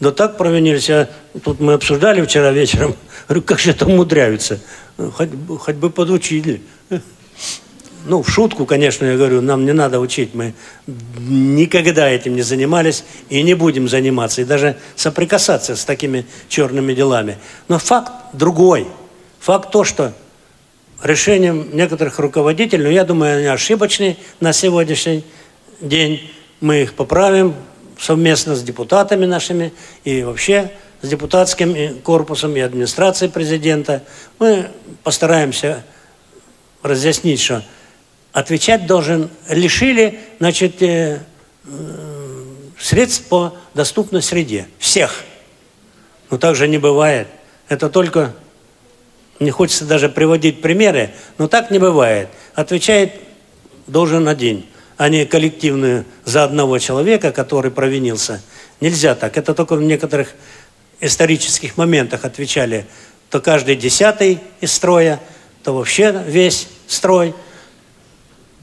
Да 0.00 0.12
так 0.12 0.36
провинились, 0.36 0.88
я, 0.88 1.08
тут 1.42 1.58
мы 1.60 1.72
обсуждали 1.72 2.24
вчера 2.24 2.52
вечером, 2.52 2.94
говорю, 3.28 3.42
как 3.42 3.58
же 3.58 3.70
это 3.70 3.86
умудряются, 3.86 4.60
хоть, 4.96 5.30
хоть 5.58 5.76
бы 5.76 5.90
подучили. 5.90 6.62
Ну, 8.04 8.22
в 8.22 8.30
шутку, 8.30 8.64
конечно, 8.64 9.04
я 9.04 9.16
говорю, 9.16 9.40
нам 9.42 9.66
не 9.66 9.72
надо 9.72 9.98
учить, 9.98 10.34
мы 10.34 10.54
никогда 10.86 12.08
этим 12.08 12.36
не 12.36 12.42
занимались 12.42 13.04
и 13.28 13.42
не 13.42 13.54
будем 13.54 13.88
заниматься, 13.88 14.40
и 14.40 14.44
даже 14.44 14.76
соприкасаться 14.94 15.74
с 15.74 15.84
такими 15.84 16.24
черными 16.48 16.94
делами. 16.94 17.38
Но 17.66 17.78
факт 17.78 18.12
другой. 18.32 18.86
Факт 19.40 19.72
то, 19.72 19.84
что 19.84 20.12
решением 21.02 21.68
некоторых 21.72 22.18
руководителей, 22.18 22.84
но 22.84 22.90
я 22.90 23.04
думаю, 23.04 23.38
они 23.38 23.46
ошибочные 23.46 24.16
на 24.40 24.52
сегодняшний 24.52 25.24
день, 25.80 26.30
мы 26.60 26.82
их 26.82 26.94
поправим 26.94 27.54
совместно 27.98 28.54
с 28.54 28.62
депутатами 28.62 29.26
нашими 29.26 29.72
и 30.04 30.22
вообще 30.22 30.70
с 31.02 31.08
депутатским 31.08 32.00
корпусом 32.00 32.56
и 32.56 32.60
администрацией 32.60 33.30
президента. 33.30 34.02
Мы 34.38 34.70
постараемся 35.02 35.84
разъяснить, 36.82 37.40
что 37.40 37.62
отвечать 38.32 38.86
должен, 38.86 39.30
лишили, 39.48 40.20
значит, 40.38 40.82
э, 40.82 41.20
э, 41.64 42.44
средств 42.78 43.24
по 43.26 43.56
доступной 43.74 44.22
среде. 44.22 44.68
Всех. 44.78 45.24
Но 46.30 46.38
так 46.38 46.54
же 46.54 46.68
не 46.68 46.78
бывает. 46.78 47.28
Это 47.68 47.88
только, 47.88 48.34
не 49.40 49.50
хочется 49.50 49.84
даже 49.84 50.08
приводить 50.08 50.60
примеры, 50.60 51.10
но 51.36 51.48
так 51.48 51.70
не 51.70 51.78
бывает. 51.78 52.28
Отвечает 52.54 53.12
должен 53.86 54.28
один, 54.28 54.64
а 54.98 55.08
не 55.08 55.24
коллективную 55.24 56.04
за 56.26 56.44
одного 56.44 56.78
человека, 56.78 57.32
который 57.32 57.70
провинился. 57.70 58.42
Нельзя 58.80 59.14
так. 59.14 59.38
Это 59.38 59.54
только 59.54 59.76
в 59.76 59.82
некоторых 59.82 60.34
исторических 61.00 61.78
моментах 61.78 62.26
отвечали 62.26 62.84
то 63.30 63.40
каждый 63.40 63.76
десятый 63.76 64.40
из 64.60 64.72
строя, 64.72 65.20
то 65.62 65.74
вообще 65.74 66.22
весь 66.26 66.68
строй– 66.86 67.34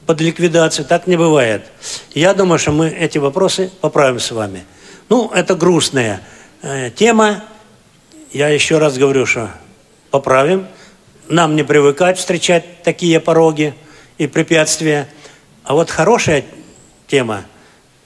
под 0.06 0.20
ликвидацию. 0.20 0.84
Так 0.86 1.06
не 1.06 1.16
бывает. 1.16 1.66
Я 2.14 2.32
думаю, 2.32 2.58
что 2.58 2.70
мы 2.70 2.88
эти 2.88 3.18
вопросы 3.18 3.70
поправим 3.80 4.20
с 4.20 4.30
вами. 4.30 4.64
Ну, 5.08 5.30
это 5.30 5.54
грустная 5.54 6.22
э, 6.62 6.90
тема. 6.90 7.44
Я 8.32 8.48
еще 8.48 8.78
раз 8.78 8.96
говорю, 8.96 9.26
что 9.26 9.50
поправим. 10.10 10.66
Нам 11.28 11.56
не 11.56 11.64
привыкать 11.64 12.18
встречать 12.18 12.82
такие 12.84 13.20
пороги 13.20 13.74
и 14.16 14.26
препятствия. 14.28 15.08
А 15.66 15.74
вот 15.74 15.90
хорошая 15.90 16.44
тема. 17.06 17.44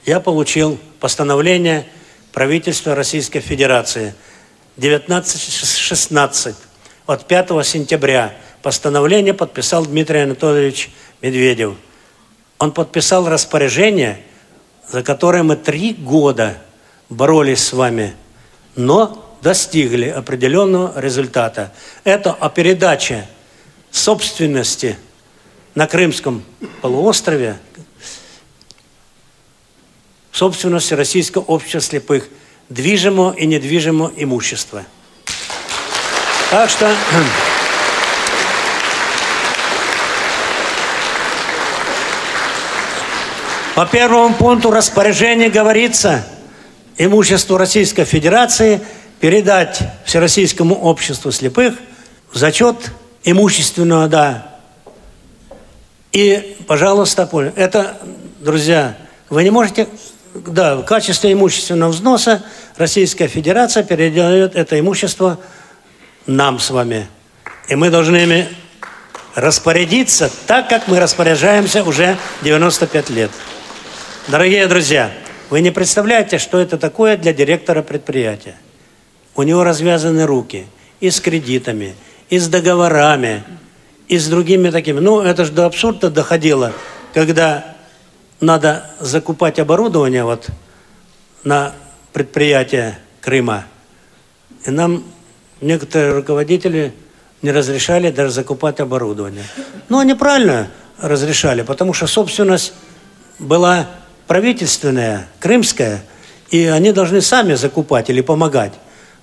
Я 0.05 0.19
получил 0.19 0.79
постановление 0.99 1.87
правительства 2.33 2.97
Российской 2.97 3.41
Федерации 3.41 4.15
1916 4.77 6.57
от 7.07 7.29
5 7.29 7.49
сентября. 7.65 8.35
Постановление 8.63 9.35
подписал 9.35 9.87
Дмитрий 9.87 10.21
Анатольевич 10.21 10.91
Медведев– 11.23 11.77
он 12.61 12.73
подписал 12.73 13.27
распоряжение, 13.27 14.21
за 14.87 15.03
которое 15.03 15.43
мы 15.43 15.57
три 15.57 15.95
года 15.95 16.59
боролись 17.09 17.65
с 17.65 17.73
вами, 17.73 18.15
но 18.77 19.35
достигли 19.41 20.09
определенного 20.09 21.01
результата. 21.01 21.73
Это 22.05 22.33
о 22.33 22.51
передаче 22.51 23.27
собственности 23.91 24.99
на 25.75 25.87
Крымском 25.87 26.43
полуострове 26.83 27.59
собственности 30.33 30.95
Российского 30.95 31.43
общества 31.43 31.81
слепых 31.81 32.29
движимого 32.69 33.33
и 33.33 33.47
недвижимого 33.47 34.13
имущества. 34.17 34.85
Так 36.51 36.71
что 36.71 36.91
По 43.75 43.87
первому 43.87 44.35
пункту 44.35 44.71
распоряжения 44.71 45.49
говорится 45.49 46.27
имущество 46.99 47.59
Российской 47.59 48.05
Федерации 48.05 48.81
передать 49.21 49.79
Всероссийскому 50.05 50.75
обществу 50.75 51.33
слепых 51.33 51.75
в 52.31 52.37
зачет 52.37 52.93
имущественного, 53.25 54.09
да. 54.09 54.50
И, 56.13 56.57
пожалуйста, 56.67 57.29
это, 57.57 57.99
друзья, 58.41 58.97
вы 59.29 59.45
не 59.45 59.51
можете, 59.51 59.87
да, 60.35 60.77
в 60.77 60.85
качестве 60.85 61.33
имущественного 61.33 61.91
взноса 61.91 62.43
Российская 62.77 63.29
Федерация 63.29 63.85
передает 63.85 64.57
это 64.57 64.79
имущество 64.79 65.39
нам 66.27 66.59
с 66.59 66.71
вами. 66.71 67.07
И 67.69 67.77
мы 67.77 67.91
должны 67.91 68.17
ими 68.17 68.49
распорядиться 69.35 70.31
так, 70.47 70.69
как 70.69 70.89
мы 70.89 70.99
распоряжаемся 70.99 71.85
уже 71.85 72.17
95 72.43 73.11
лет. 73.11 73.31
Дорогие 74.27 74.67
друзья, 74.67 75.13
вы 75.49 75.61
не 75.61 75.71
представляете, 75.71 76.39
что 76.39 76.59
это 76.59 76.79
такое 76.79 77.17
для 77.17 77.33
директора 77.33 77.83
предприятия. 77.83 78.57
У 79.37 79.43
него 79.43 79.63
развязаны 79.63 80.27
руки 80.27 80.67
и 81.01 81.11
с 81.11 81.21
кредитами, 81.21 81.95
и 82.29 82.39
с 82.39 82.49
договорами, 82.49 83.45
и 84.11 84.19
с 84.19 84.27
другими 84.27 84.71
такими. 84.71 84.99
Ну, 84.99 85.21
это 85.21 85.45
же 85.45 85.53
до 85.53 85.67
абсурда 85.67 86.11
доходило, 86.11 86.73
когда 87.15 87.77
надо 88.41 88.91
закупать 88.99 89.61
оборудование 89.61 90.25
вот 90.25 90.49
на 91.45 91.73
предприятие 92.13 92.99
Крыма. 93.21 93.67
И 94.67 94.71
нам 94.73 95.05
некоторые 95.61 96.13
руководители 96.15 96.93
не 97.41 97.53
разрешали 97.53 98.11
даже 98.11 98.33
закупать 98.33 98.81
оборудование. 98.81 99.45
Но 99.89 100.01
они 100.01 100.15
правильно 100.15 100.71
разрешали, 100.99 101.63
потому 101.63 101.93
что 101.93 102.09
собственность 102.09 102.73
была 103.39 103.87
правительственная, 104.27 105.29
крымская, 105.39 106.03
и 106.51 106.65
они 106.65 106.91
должны 106.91 107.21
сами 107.21 107.55
закупать 107.55 108.11
или 108.11 108.23
помогать. 108.23 108.73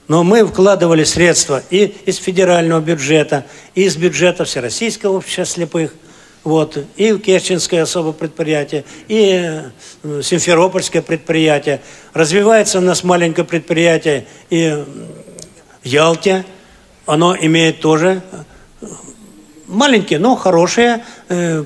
Но 0.08 0.24
мы 0.24 0.46
вкладывали 0.46 1.04
средства 1.04 1.62
и 1.70 1.86
из 2.06 2.18
федерального 2.18 2.80
бюджета, 2.80 3.46
и 3.76 3.84
из 3.84 3.98
бюджета 3.98 4.46
Всероссийского 4.46 5.18
общества 5.18 5.46
слепых, 5.46 5.94
вот, 6.46 6.78
и 6.96 7.18
Керченское 7.18 7.84
особое 7.84 8.14
предприятие, 8.14 8.86
и 9.10 9.62
э, 10.04 10.22
Симферопольское 10.22 11.02
предприятие. 11.02 11.82
Развивается 12.14 12.78
у 12.78 12.82
нас 12.82 13.04
маленькое 13.04 13.46
предприятие 13.46 14.28
и 14.50 14.86
в 15.84 15.86
Ялте. 15.86 16.46
Оно 17.06 17.36
имеет 17.36 17.82
тоже 17.82 18.22
э, 18.82 18.88
маленькие, 19.68 20.20
но 20.20 20.38
хорошие, 20.38 21.04
э, 21.28 21.66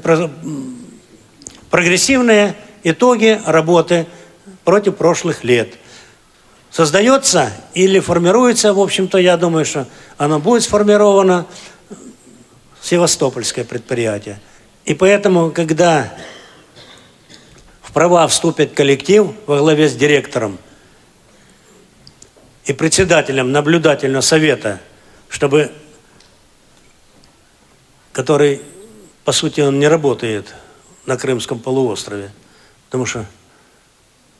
прогрессивные 1.70 2.56
итоги 2.84 3.40
работы 3.46 4.08
против 4.64 4.96
прошлых 4.96 5.44
лет. 5.44 5.76
Создается 6.72 7.52
или 7.74 8.00
формируется, 8.00 8.74
в 8.74 8.80
общем-то, 8.80 9.18
я 9.18 9.36
думаю, 9.38 9.66
что 9.66 9.88
оно 10.18 10.40
будет 10.40 10.64
сформировано 10.64 11.46
Севастопольское 12.82 13.66
предприятие. 13.66 14.40
И 14.86 14.94
поэтому, 14.94 15.52
когда 15.52 16.12
в 17.82 17.92
права 17.92 18.28
вступит 18.28 18.74
коллектив 18.74 19.32
во 19.46 19.58
главе 19.58 19.88
с 19.90 19.96
директором 19.96 20.58
и 22.66 22.74
председателем 22.74 23.52
наблюдательного 23.52 24.22
совета, 24.22 24.80
чтобы, 25.30 25.72
который, 28.14 28.62
по 29.26 29.32
сути, 29.32 29.62
он 29.62 29.78
не 29.78 29.88
работает 29.88 30.56
на 31.06 31.18
Крымском 31.18 31.60
полуострове, 31.60 32.32
Потому 32.92 33.06
что 33.06 33.26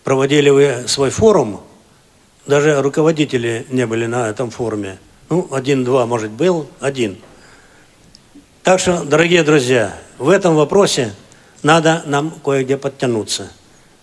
проводили 0.04 0.50
вы 0.50 0.84
свой 0.90 1.10
форум, 1.10 1.64
даже 2.46 2.82
руководители 2.82 3.66
не 3.70 3.86
были 3.86 4.06
на 4.06 4.30
этом 4.30 4.50
форуме. 4.50 4.98
Ну, 5.30 5.48
один-два, 5.52 6.06
может, 6.06 6.32
был, 6.32 6.68
один. 6.80 7.18
Так 8.64 8.80
что, 8.80 9.04
дорогие 9.04 9.44
друзья, 9.44 9.98
в 10.18 10.30
этом 10.30 10.56
вопросе 10.56 11.14
надо 11.64 12.04
нам 12.06 12.32
кое-где 12.44 12.78
подтянуться. 12.78 13.52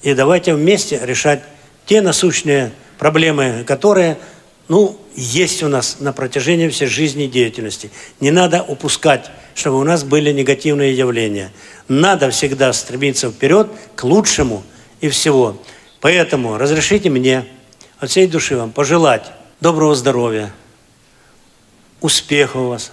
И 0.03 0.15
давайте 0.15 0.55
вместе 0.55 1.01
решать 1.03 1.43
те 1.87 2.01
насущные 2.01 2.73
проблемы, 2.99 3.65
которые, 3.67 4.19
ну, 4.69 4.99
есть 5.15 5.63
у 5.63 5.69
нас 5.69 5.97
на 6.01 6.13
протяжении 6.13 6.69
всей 6.69 6.87
жизни 6.87 7.25
и 7.25 7.29
деятельности. 7.29 7.91
Не 8.21 8.31
надо 8.31 8.63
упускать, 8.63 9.31
чтобы 9.55 9.79
у 9.81 9.85
нас 9.85 10.05
были 10.05 10.33
негативные 10.33 10.97
явления. 10.97 11.51
Надо 11.89 12.31
всегда 12.31 12.73
стремиться 12.73 13.31
вперед 13.31 13.69
к 13.97 14.05
лучшему 14.05 14.63
и 15.01 15.09
всего. 15.09 15.61
Поэтому 16.01 16.59
разрешите 16.59 17.11
мне 17.11 17.45
от 17.99 18.11
всей 18.11 18.27
души 18.27 18.57
вам 18.57 18.71
пожелать 18.73 19.33
доброго 19.61 19.95
здоровья, 19.95 20.53
успехов 22.01 22.61
у 22.61 22.69
вас 22.69 22.93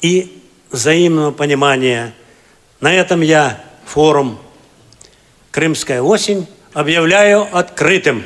и 0.00 0.42
взаимного 0.70 1.32
понимания. 1.32 2.14
На 2.80 2.92
этом 2.92 3.20
я 3.20 3.62
форум 3.84 4.38
«Крымская 5.50 6.02
осень» 6.02 6.46
объявляю 6.72 7.48
открытым. 7.56 8.24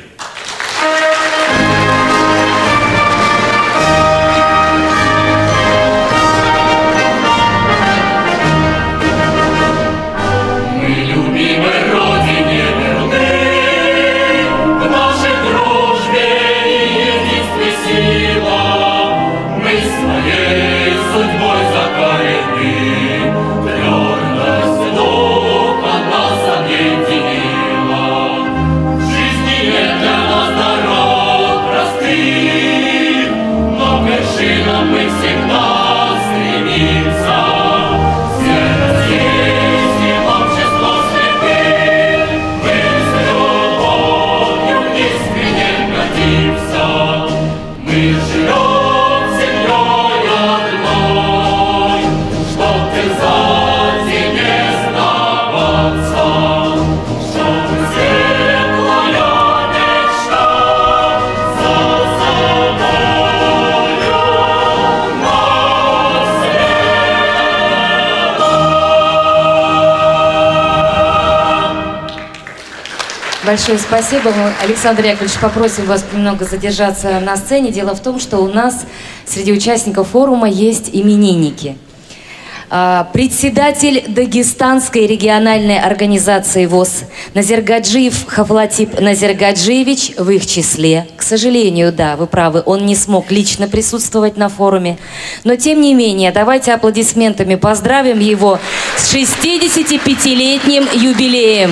Большое 73.47 73.77
спасибо. 73.77 74.31
Мы, 74.31 74.51
Александр 74.61 75.05
Яковлевич, 75.05 75.39
попросим 75.39 75.85
вас 75.85 76.03
немного 76.11 76.43
задержаться 76.43 77.21
на 77.21 77.37
сцене. 77.37 77.71
Дело 77.71 77.95
в 77.95 78.01
том, 78.01 78.19
что 78.19 78.39
у 78.39 78.49
нас 78.49 78.85
среди 79.25 79.53
участников 79.53 80.09
форума 80.09 80.49
есть 80.49 80.89
именинники. 80.91 81.77
А, 82.69 83.09
председатель 83.13 84.03
Дагестанской 84.09 85.07
региональной 85.07 85.79
организации 85.79 86.65
ВОЗ 86.65 87.05
Назергаджиев 87.35 88.27
Хавлатип 88.27 88.99
Назергаджиевич 88.99 90.15
в 90.17 90.29
их 90.29 90.45
числе. 90.45 91.07
К 91.15 91.21
сожалению, 91.21 91.93
да, 91.93 92.17
вы 92.17 92.27
правы, 92.27 92.61
он 92.65 92.85
не 92.85 92.97
смог 92.97 93.31
лично 93.31 93.69
присутствовать 93.69 94.35
на 94.35 94.49
форуме. 94.49 94.97
Но 95.45 95.55
тем 95.55 95.79
не 95.79 95.93
менее, 95.93 96.33
давайте 96.33 96.73
аплодисментами 96.73 97.55
поздравим 97.55 98.19
его 98.19 98.59
с 98.97 99.15
65-летним 99.15 100.85
юбилеем. 100.93 101.71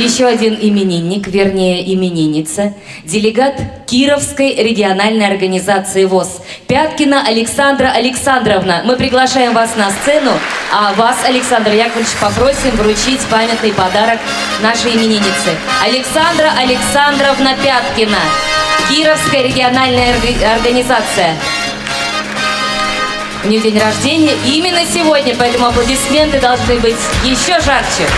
Еще 0.00 0.24
один 0.24 0.54
именинник, 0.58 1.26
вернее 1.26 1.92
именинница, 1.92 2.72
делегат 3.04 3.56
Кировской 3.86 4.54
региональной 4.54 5.26
организации 5.26 6.06
ВОЗ. 6.06 6.40
Пяткина 6.66 7.22
Александра 7.26 7.88
Александровна. 7.88 8.80
Мы 8.86 8.96
приглашаем 8.96 9.52
вас 9.52 9.76
на 9.76 9.90
сцену, 9.90 10.32
а 10.72 10.94
вас, 10.94 11.18
Александр 11.26 11.72
Яковлевич, 11.72 12.12
попросим 12.18 12.70
вручить 12.76 13.20
памятный 13.30 13.74
подарок 13.74 14.18
нашей 14.62 14.96
имениннице. 14.96 15.52
Александра 15.84 16.50
Александровна 16.58 17.54
Пяткина. 17.62 18.20
Кировская 18.88 19.42
региональная 19.42 20.14
организация. 20.56 21.36
У 23.44 23.48
нее 23.48 23.60
день 23.60 23.78
рождения 23.78 24.32
именно 24.46 24.80
сегодня, 24.86 25.34
поэтому 25.38 25.66
аплодисменты 25.66 26.40
должны 26.40 26.76
быть 26.76 26.96
еще 27.22 27.60
жарче. 27.60 28.08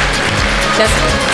Сейчас. 0.77 1.32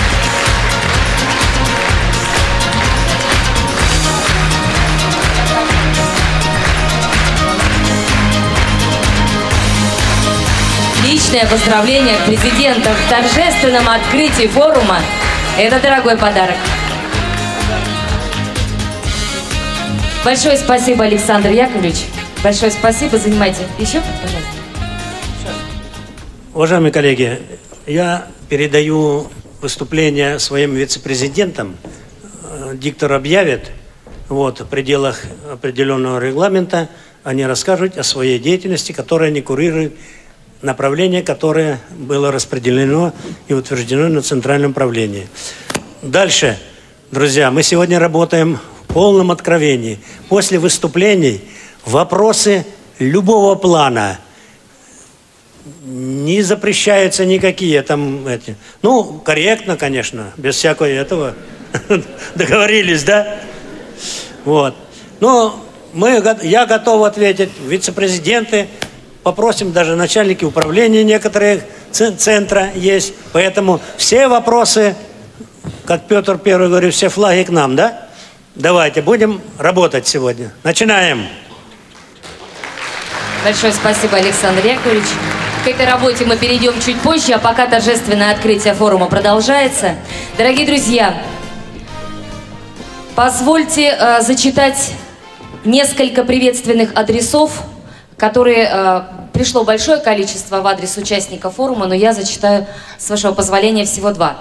Личное 11.09 11.47
поздравление 11.47 12.17
президента 12.27 12.91
в 12.91 13.09
торжественном 13.09 13.89
открытии 13.89 14.47
форума– 14.47 14.99
это 15.59 15.81
дорогой 15.81 16.19
подарок. 16.19 16.57
Большое 20.23 20.59
спасибо, 20.59 21.05
Александр 21.05 21.49
Яковлевич. 21.49 22.05
Большое 22.45 22.71
спасибо. 22.71 23.17
Занимайте. 23.17 23.67
Еще, 23.79 24.03
пожалуйста. 24.03 24.51
Уважаемые 26.53 26.93
коллеги, 26.93 27.41
я 27.87 28.27
передаю 28.51 29.29
выступление 29.63 30.39
своим 30.39 30.75
вице-президентам. 30.75 31.79
Диктор 32.75 33.15
объявит 33.15 33.71
вот, 34.29 34.61
в 34.61 34.67
пределах 34.67 35.23
определенного 35.51 36.19
регламента. 36.19 36.91
Они 37.25 37.47
расскажут 37.47 37.97
о 37.97 38.03
своей 38.03 38.39
деятельности, 38.39 38.93
которая 38.93 39.31
не 39.31 39.41
курирует 39.41 39.95
направление, 40.63 41.23
которое 41.23 41.81
было 41.91 42.33
распределено 42.33 43.13
и 43.47 43.55
утверждено 43.55 44.09
на 44.09 44.23
центральном 44.23 44.75
правлении. 44.75 45.29
Дальше, 46.03 46.59
друзья, 47.11 47.51
мы 47.51 47.63
сегодня 47.63 47.99
работаем 47.99 48.59
полном 48.89 49.31
откровении. 49.31 49.99
После 50.29 50.59
выступлений 50.59 51.41
вопросы 51.85 52.67
любого 52.99 53.55
плана 53.55 54.19
не 55.85 56.43
запрещаются 56.43 57.25
никакие 57.25 57.83
там 57.83 58.27
эти. 58.27 58.57
Ну, 58.83 59.21
корректно, 59.25 59.77
конечно, 59.77 60.33
без 60.37 60.57
всякого 60.57 60.87
этого. 60.87 61.35
Договорились, 62.35 63.05
да? 63.05 63.39
Вот. 64.45 64.75
Но 65.21 65.65
мы, 65.93 66.23
я 66.43 66.67
готов 66.67 67.05
ответить, 67.05 67.51
вице-президенты, 67.67 68.69
попросим 69.29 69.73
даже 69.73 69.95
начальники 69.95 70.43
управления 70.47 71.05
некоторых 71.05 71.65
центра 71.93 72.71
есть. 72.75 73.13
Поэтому 73.35 73.79
все 73.99 74.27
вопросы, 74.27 74.95
как 75.85 76.07
Петр 76.07 76.39
Первый 76.39 76.71
говорит, 76.71 76.95
все 76.95 77.11
флаги 77.11 77.43
к 77.43 77.51
нам, 77.51 77.77
да? 77.77 78.09
Давайте, 78.55 79.03
будем 79.03 79.43
работать 79.59 80.09
сегодня. 80.09 80.51
Начинаем. 80.65 81.27
Большое 83.45 83.75
спасибо, 83.75 84.17
Александр 84.17 84.65
Яковлевич. 84.65 85.09
К 85.63 85.69
этой 85.69 85.85
работе 85.85 86.25
мы 86.25 86.39
перейдем 86.39 86.73
чуть 86.81 86.99
позже, 87.03 87.33
а 87.33 87.39
пока 87.39 87.67
торжественное 87.67 88.33
открытие 88.33 88.73
форума 88.73 89.09
продолжается. 89.09 89.97
Дорогие 90.39 90.67
друзья, 90.67 91.23
позвольте 93.15 93.95
э, 93.95 94.23
зачитать 94.23 94.95
несколько 95.67 96.25
приветственных 96.25 96.93
адресов, 96.95 97.53
которые 98.17 98.71
э, 98.73 99.03
пришло 99.39 99.63
большое 99.63 100.01
количество 100.01 100.63
в 100.63 100.67
адрес 100.67 100.97
участников 100.97 101.55
форума, 101.55 101.87
но 101.87 101.95
я 101.95 102.13
зачитаю, 102.13 102.67
с 102.99 103.09
вашего 103.09 103.33
позволения, 103.33 103.85
всего 103.85 104.11
два. 104.11 104.37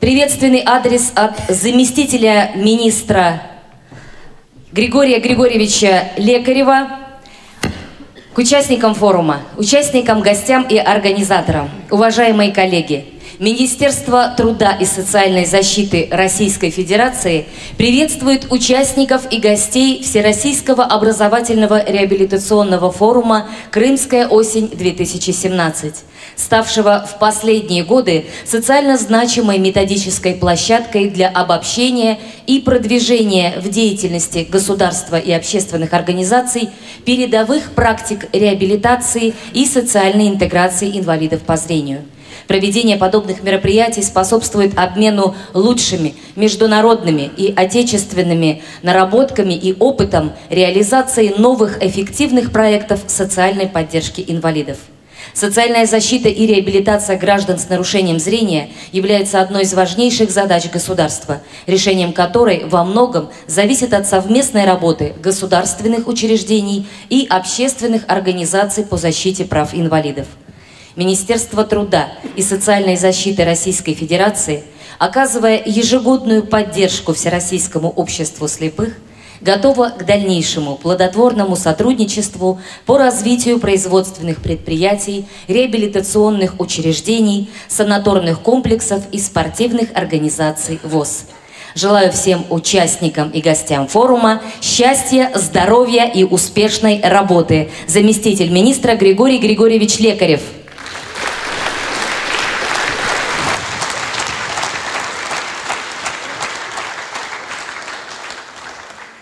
Приветственный 0.00 0.64
адрес 0.66 1.12
от 1.14 1.38
заместителя 1.48 2.50
министра 2.56 3.40
Григория 4.72 5.20
Григорьевича 5.20 6.08
Лекарева 6.16 6.88
к 8.34 8.38
участникам 8.38 8.96
форума, 8.96 9.42
участникам, 9.56 10.22
гостям 10.22 10.64
и 10.64 10.76
организаторам. 10.76 11.70
Уважаемые 11.92 12.50
коллеги, 12.50 13.13
Министерство 13.40 14.32
труда 14.36 14.72
и 14.72 14.84
социальной 14.84 15.44
защиты 15.44 16.08
Российской 16.12 16.70
Федерации 16.70 17.46
приветствует 17.76 18.52
участников 18.52 19.22
и 19.32 19.40
гостей 19.40 20.02
Всероссийского 20.02 20.84
образовательного 20.84 21.84
реабилитационного 21.84 22.92
форума 22.92 23.48
«Крымская 23.72 24.28
осень-2017», 24.28 25.94
ставшего 26.36 27.08
в 27.10 27.18
последние 27.18 27.82
годы 27.82 28.26
социально 28.44 28.96
значимой 28.96 29.58
методической 29.58 30.34
площадкой 30.34 31.10
для 31.10 31.28
обобщения 31.28 32.20
и 32.46 32.60
продвижения 32.60 33.54
в 33.60 33.68
деятельности 33.68 34.46
государства 34.48 35.16
и 35.18 35.32
общественных 35.32 35.92
организаций 35.92 36.70
передовых 37.04 37.72
практик 37.72 38.28
реабилитации 38.32 39.34
и 39.52 39.66
социальной 39.66 40.28
интеграции 40.28 40.96
инвалидов 40.96 41.40
по 41.42 41.56
зрению. 41.56 42.04
Проведение 42.46 42.96
подобных 42.96 43.42
мероприятий 43.42 44.02
способствует 44.02 44.78
обмену 44.78 45.34
лучшими 45.52 46.14
международными 46.36 47.30
и 47.36 47.52
отечественными 47.54 48.62
наработками 48.82 49.54
и 49.54 49.74
опытом 49.78 50.32
реализации 50.50 51.34
новых 51.36 51.82
эффективных 51.82 52.52
проектов 52.52 53.00
социальной 53.06 53.66
поддержки 53.66 54.24
инвалидов. 54.26 54.78
Социальная 55.32 55.86
защита 55.86 56.28
и 56.28 56.46
реабилитация 56.46 57.18
граждан 57.18 57.58
с 57.58 57.68
нарушением 57.68 58.18
зрения 58.18 58.70
является 58.92 59.40
одной 59.40 59.62
из 59.62 59.72
важнейших 59.72 60.30
задач 60.30 60.70
государства, 60.70 61.40
решением 61.66 62.12
которой 62.12 62.64
во 62.66 62.84
многом 62.84 63.30
зависит 63.46 63.94
от 63.94 64.06
совместной 64.06 64.64
работы 64.64 65.14
государственных 65.22 66.06
учреждений 66.06 66.86
и 67.08 67.26
общественных 67.28 68.02
организаций 68.06 68.84
по 68.84 68.96
защите 68.96 69.44
прав 69.44 69.74
инвалидов. 69.74 70.26
Министерство 70.96 71.64
труда 71.64 72.12
и 72.36 72.42
социальной 72.42 72.96
защиты 72.96 73.44
Российской 73.44 73.94
Федерации, 73.94 74.62
оказывая 74.98 75.60
ежегодную 75.64 76.44
поддержку 76.44 77.14
Всероссийскому 77.14 77.90
обществу 77.90 78.46
слепых, 78.46 78.96
готово 79.40 79.88
к 79.88 80.06
дальнейшему 80.06 80.76
плодотворному 80.76 81.56
сотрудничеству 81.56 82.60
по 82.86 82.96
развитию 82.96 83.58
производственных 83.58 84.40
предприятий, 84.40 85.26
реабилитационных 85.48 86.60
учреждений, 86.60 87.50
санаторных 87.66 88.40
комплексов 88.40 89.02
и 89.10 89.18
спортивных 89.18 89.88
организаций 89.94 90.78
ВОЗ. 90.84 91.24
Желаю 91.74 92.12
всем 92.12 92.46
участникам 92.50 93.30
и 93.30 93.40
гостям 93.40 93.88
форума 93.88 94.40
счастья, 94.62 95.32
здоровья 95.34 96.04
и 96.04 96.22
успешной 96.22 97.00
работы. 97.02 97.70
Заместитель 97.88 98.50
министра 98.50 98.94
Григорий 98.94 99.38
Григорьевич 99.38 99.98
Лекарев. 99.98 100.40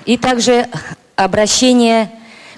И 0.05 0.17
также 0.17 0.69
обращение 1.17 2.11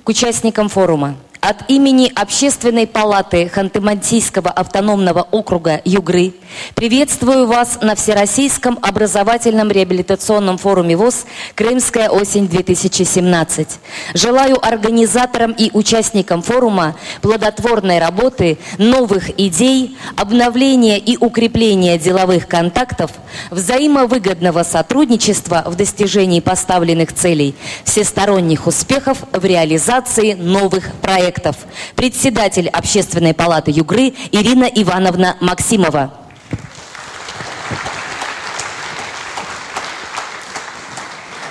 к 0.02 0.08
участникам 0.08 0.68
форума. 0.68 1.16
От 1.46 1.68
имени 1.70 2.10
Общественной 2.14 2.86
палаты 2.86 3.50
Ханты-Мансийского 3.54 4.48
автономного 4.48 5.28
округа 5.30 5.82
Югры 5.84 6.32
приветствую 6.74 7.46
вас 7.46 7.80
на 7.82 7.94
Всероссийском 7.94 8.78
образовательном 8.80 9.70
реабилитационном 9.70 10.56
форуме 10.56 10.96
ВОЗ 10.96 11.26
«Крымская 11.54 12.08
осень-2017». 12.08 13.68
Желаю 14.14 14.66
организаторам 14.66 15.52
и 15.52 15.70
участникам 15.74 16.40
форума 16.40 16.96
плодотворной 17.20 17.98
работы, 17.98 18.56
новых 18.78 19.38
идей, 19.38 19.98
обновления 20.16 20.98
и 20.98 21.18
укрепления 21.18 21.98
деловых 21.98 22.48
контактов, 22.48 23.10
взаимовыгодного 23.50 24.62
сотрудничества 24.62 25.64
в 25.66 25.74
достижении 25.74 26.40
поставленных 26.40 27.12
целей, 27.12 27.54
всесторонних 27.84 28.66
успехов 28.66 29.18
в 29.30 29.44
реализации 29.44 30.32
новых 30.32 30.90
проектов 31.02 31.33
проектов. 31.34 31.56
Председатель 31.96 32.68
Общественной 32.68 33.34
палаты 33.34 33.70
Югры 33.70 34.14
Ирина 34.32 34.64
Ивановна 34.64 35.36
Максимова. 35.40 36.12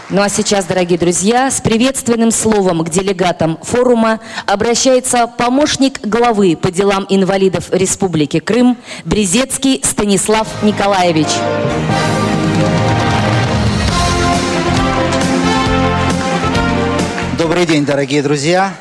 Ну 0.10 0.22
а 0.22 0.30
сейчас, 0.30 0.66
дорогие 0.66 1.00
друзья, 1.00 1.50
с 1.50 1.60
приветственным 1.60 2.30
словом 2.30 2.84
к 2.84 2.90
делегатам 2.90 3.58
форума 3.64 4.20
обращается 4.46 5.26
помощник 5.26 6.06
главы 6.06 6.56
по 6.56 6.70
делам 6.72 7.08
инвалидов 7.10 7.70
Республики 7.72 8.40
Крым 8.40 8.78
Брезецкий 9.06 9.82
Станислав 9.84 10.48
Николаевич. 10.62 11.30
Добрый 17.40 17.66
день, 17.66 17.84
дорогие 17.84 18.22
друзья. 18.22 18.74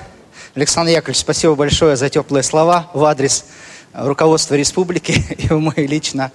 Александр 0.54 0.90
Яковлевич, 0.90 1.20
спасибо 1.20 1.54
большое 1.54 1.96
за 1.96 2.10
теплые 2.10 2.42
слова 2.42 2.90
в 2.92 3.02
адрес 3.06 3.46
руководства 3.94 4.54
республики 4.54 5.12
и 5.38 5.50
мой 5.50 5.86
лично. 5.86 6.30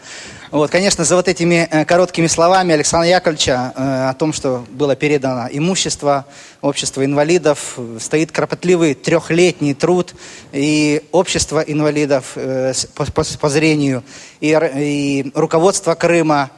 Вот, 0.49 0.71
конечно, 0.71 1.03
за 1.03 1.15
вот 1.15 1.27
этими 1.27 1.67
э, 1.69 1.85
короткими 1.85 2.25
словами 2.25 2.73
Александра 2.73 3.07
Яковлевича 3.07 3.73
э, 3.75 4.09
о 4.09 4.13
том, 4.15 4.33
что 4.33 4.65
было 4.71 4.95
передано 4.95 5.47
имущество 5.51 6.25
общества 6.61 7.05
инвалидов, 7.05 7.77
стоит 7.99 8.31
кропотливый 8.31 8.95
трехлетний 8.95 9.75
труд 9.75 10.15
и 10.51 11.03
общество 11.11 11.59
инвалидов 11.59 12.31
э, 12.37 12.73
по, 12.95 13.05
по, 13.05 13.23
по 13.23 13.49
зрению, 13.49 14.03
и, 14.39 14.57
и 14.77 15.31
руководство 15.35 15.93
Крыма, 15.93 16.49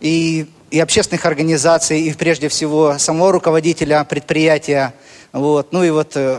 и, 0.00 0.46
и 0.72 0.80
общественных 0.80 1.26
организаций, 1.26 2.00
и 2.00 2.12
прежде 2.14 2.48
всего 2.48 2.98
самого 2.98 3.30
руководителя 3.30 4.02
предприятия 4.04 4.94
вот. 5.32 5.72
Ну 5.72 5.82
и 5.82 5.90
вот 5.90 6.12
э, 6.14 6.38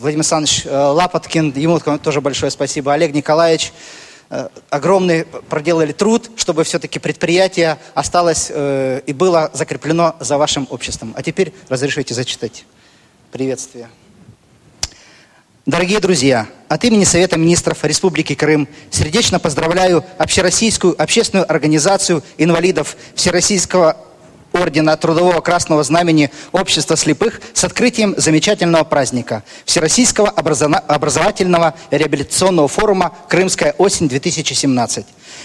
Владимир 0.00 0.20
Александрович 0.20 0.66
э, 0.66 0.76
Лапоткин, 0.76 1.52
ему 1.54 1.78
тоже 1.98 2.20
большое 2.20 2.50
спасибо. 2.50 2.92
Олег 2.92 3.14
Николаевич, 3.14 3.72
э, 4.30 4.48
огромный 4.68 5.24
проделали 5.24 5.92
труд, 5.92 6.30
чтобы 6.36 6.64
все-таки 6.64 6.98
предприятие 6.98 7.78
осталось 7.94 8.50
и 8.50 9.12
было 9.12 9.50
закреплено 9.52 10.16
за 10.18 10.38
вашим 10.38 10.66
обществом. 10.70 11.14
А 11.16 11.22
теперь 11.22 11.52
разрешите 11.68 12.14
зачитать 12.14 12.64
приветствие. 13.30 13.88
Дорогие 15.64 16.00
друзья, 16.00 16.48
от 16.68 16.82
имени 16.82 17.04
Совета 17.04 17.38
министров 17.38 17.84
Республики 17.84 18.34
Крым 18.34 18.66
сердечно 18.90 19.38
поздравляю 19.38 20.04
Общероссийскую 20.18 21.00
общественную 21.00 21.48
организацию 21.48 22.24
инвалидов 22.36 22.96
Всероссийского 23.14 23.96
Ордена 24.52 24.96
Трудового 24.96 25.40
Красного 25.40 25.84
Знамени 25.84 26.32
Общества 26.50 26.96
Слепых 26.96 27.40
с 27.54 27.62
открытием 27.62 28.14
замечательного 28.16 28.82
праздника 28.82 29.44
Всероссийского 29.64 30.30
образовательного 30.30 31.74
реабилитационного 31.92 32.66
форума 32.66 33.16
«Крымская 33.28 33.72
осень-2017». 33.78 35.04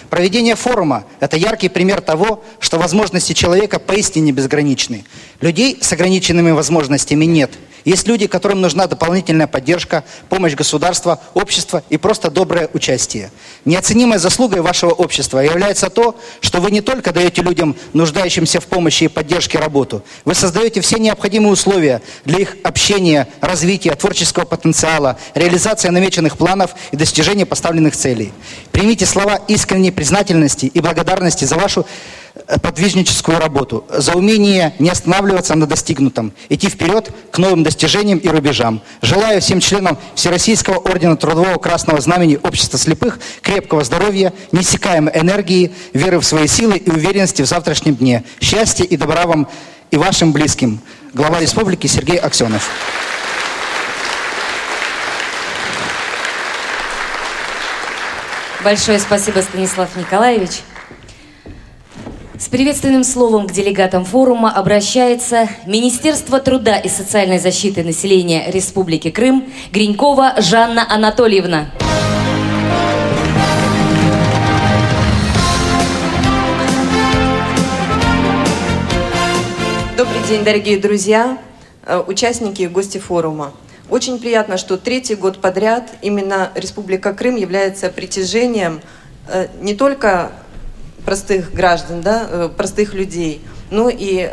Проведение 0.10 0.56
форума– 0.56 1.06
это 1.20 1.38
яркий 1.38 1.70
пример 1.70 2.02
того, 2.02 2.44
что 2.60 2.78
возможности 2.78 3.34
человека 3.34 3.80
поистине 3.80 4.32
безграничны. 4.32 5.06
Людей 5.42 5.78
с 5.82 5.92
ограниченными 5.94 6.52
возможностями 6.52 7.26
нет– 7.26 7.52
есть 7.88 8.06
люди, 8.06 8.28
которым 8.28 8.60
нужна 8.60 8.86
дополнительная 8.88 9.48
поддержка, 9.48 10.04
помощь 10.28 10.56
государства, 10.56 11.22
общества 11.34 11.84
и 11.90 11.96
просто 11.96 12.30
доброе 12.30 12.70
участие. 12.74 13.32
Неоценимой 13.64 14.18
заслугой 14.18 14.60
вашего 14.60 14.90
общества 14.90 15.40
является 15.40 15.90
то, 15.90 16.20
что 16.42 16.60
вы 16.60 16.72
не 16.72 16.82
только 16.82 17.14
даете 17.14 17.42
людям, 17.44 17.78
нуждающимся 17.94 18.60
в 18.60 18.66
помощи 18.66 19.06
и 19.06 19.08
поддержке, 19.08 19.58
работу, 19.58 20.04
вы 20.26 20.36
создаете 20.36 20.82
все 20.82 20.98
необходимые 20.98 21.54
условия 21.54 22.02
для 22.26 22.40
их 22.40 22.58
общения, 22.62 23.30
развития, 23.40 23.96
творческого 23.96 24.44
потенциала, 24.44 25.18
реализации 25.34 25.88
намеченных 25.88 26.38
планов 26.38 26.72
и 26.92 26.98
достижения 26.98 27.46
поставленных 27.46 27.96
целей. 27.96 28.34
Примите 28.74 29.06
слова 29.06 29.40
искренней 29.88 29.92
признательности 29.92 30.66
и 30.66 30.82
благодарности 30.82 31.46
за 31.46 31.56
вашу 31.56 31.86
подвижническую 32.62 33.40
работу, 33.40 33.86
за 33.90 34.14
умение 34.14 34.74
не 34.80 34.90
останавливаться 34.90 35.56
на 35.56 35.66
достигнутом, 35.66 36.34
идти 36.50 36.70
вперед 36.70 37.10
к 37.32 37.40
новым 37.40 37.64
достижениям 37.64 38.20
и 38.20 38.30
рубежам. 38.30 38.82
Желаю 39.02 39.42
всем 39.42 39.60
членам 39.60 39.98
Всероссийского 40.16 40.78
Ордена 40.78 41.18
Трудового 41.18 41.58
Красного 41.58 42.00
Знамени 42.00 42.40
Общества 42.44 42.78
Слепых 42.78 43.20
крепкого 43.42 43.84
здоровья, 43.84 44.34
неиссякаемой 44.52 45.12
энергии, 45.16 45.72
веры 45.94 46.20
в 46.20 46.26
свои 46.26 46.48
силы 46.48 46.78
и 46.78 46.92
уверенности 46.92 47.42
в 47.42 47.48
завтрашнем 47.48 47.96
дне. 47.96 48.24
Счастья 48.40 48.84
и 48.84 48.98
добра 48.98 49.26
вам 49.26 49.48
и 49.92 49.98
вашим 49.98 50.32
близким. 50.32 50.80
Глава 51.14 51.40
Республики 51.40 51.88
Сергей 51.88 52.18
Аксенов. 52.18 52.70
Большое 58.64 59.00
спасибо, 59.00 59.40
Станислав 59.40 59.96
Николаевич. 59.96 60.62
С 62.40 62.48
приветственным 62.50 63.04
словом 63.04 63.48
к 63.48 63.52
делегатам 63.52 64.04
форума 64.04 64.52
обращается 64.52 65.48
Министерство 65.66 66.40
труда 66.40 66.78
и 66.78 66.90
социальной 66.90 67.38
защиты 67.38 67.84
населения 67.84 68.50
Республики 68.52 69.12
Крым 69.12 69.46
Гринькова 69.72 70.36
Жанна 70.38 70.86
Анатольевна. 70.90 71.72
Добрый 79.96 80.22
день, 80.28 80.44
дорогие 80.44 80.80
друзья, 80.80 81.38
э, 81.86 82.04
участники 82.08 82.64
и 82.64 82.68
гости 82.68 82.98
форума. 82.98 83.54
Очень 83.90 84.20
приятно, 84.20 84.58
что 84.58 84.78
третий 84.78 85.16
год 85.16 85.40
подряд 85.40 85.92
именно 86.02 86.52
Республика 86.56 87.14
Крым 87.14 87.38
является 87.38 87.90
притяжением 87.90 88.82
э, 89.30 89.48
не 89.62 89.76
только 89.76 90.32
простых 91.06 91.54
граждан, 91.54 92.02
да, 92.02 92.28
э, 92.30 92.50
простых 92.56 92.94
людей, 92.94 93.42
но 93.70 93.90
и 93.90 94.30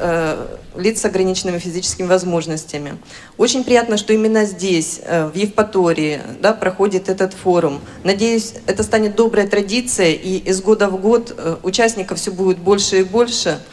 лиц 0.76 1.00
с 1.00 1.04
ограниченными 1.04 1.58
физическими 1.58 2.06
возможностями. 2.06 2.98
Очень 3.36 3.64
приятно, 3.64 3.96
что 3.96 4.12
именно 4.12 4.44
здесь, 4.44 5.00
в 5.04 5.32
Евпатории, 5.34 6.20
да, 6.40 6.52
проходит 6.52 7.08
этот 7.08 7.32
форум. 7.32 7.80
Надеюсь, 8.04 8.54
это 8.66 8.84
станет 8.84 9.16
доброй 9.16 9.48
традицией, 9.48 10.14
и 10.14 10.38
из 10.38 10.62
года 10.62 10.88
в 10.88 11.00
год 11.00 11.36
участников 11.64 12.18
все 12.18 12.30
будет 12.30 12.58
больше 12.58 13.00
и 13.00 13.02
больше– 13.02 13.58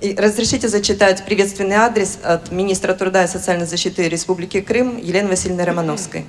и 0.00 0.14
разрешите 0.14 0.68
зачитать 0.68 1.24
приветственный 1.24 1.76
адрес 1.76 2.18
от 2.22 2.52
министра 2.52 2.94
труда 2.94 3.24
и 3.24 3.28
социальной 3.28 3.66
защиты 3.66 4.08
Республики 4.08 4.60
Крым 4.60 4.96
Елены 4.96 5.28
Васильевны 5.28 5.64
Романовской. 5.64 6.24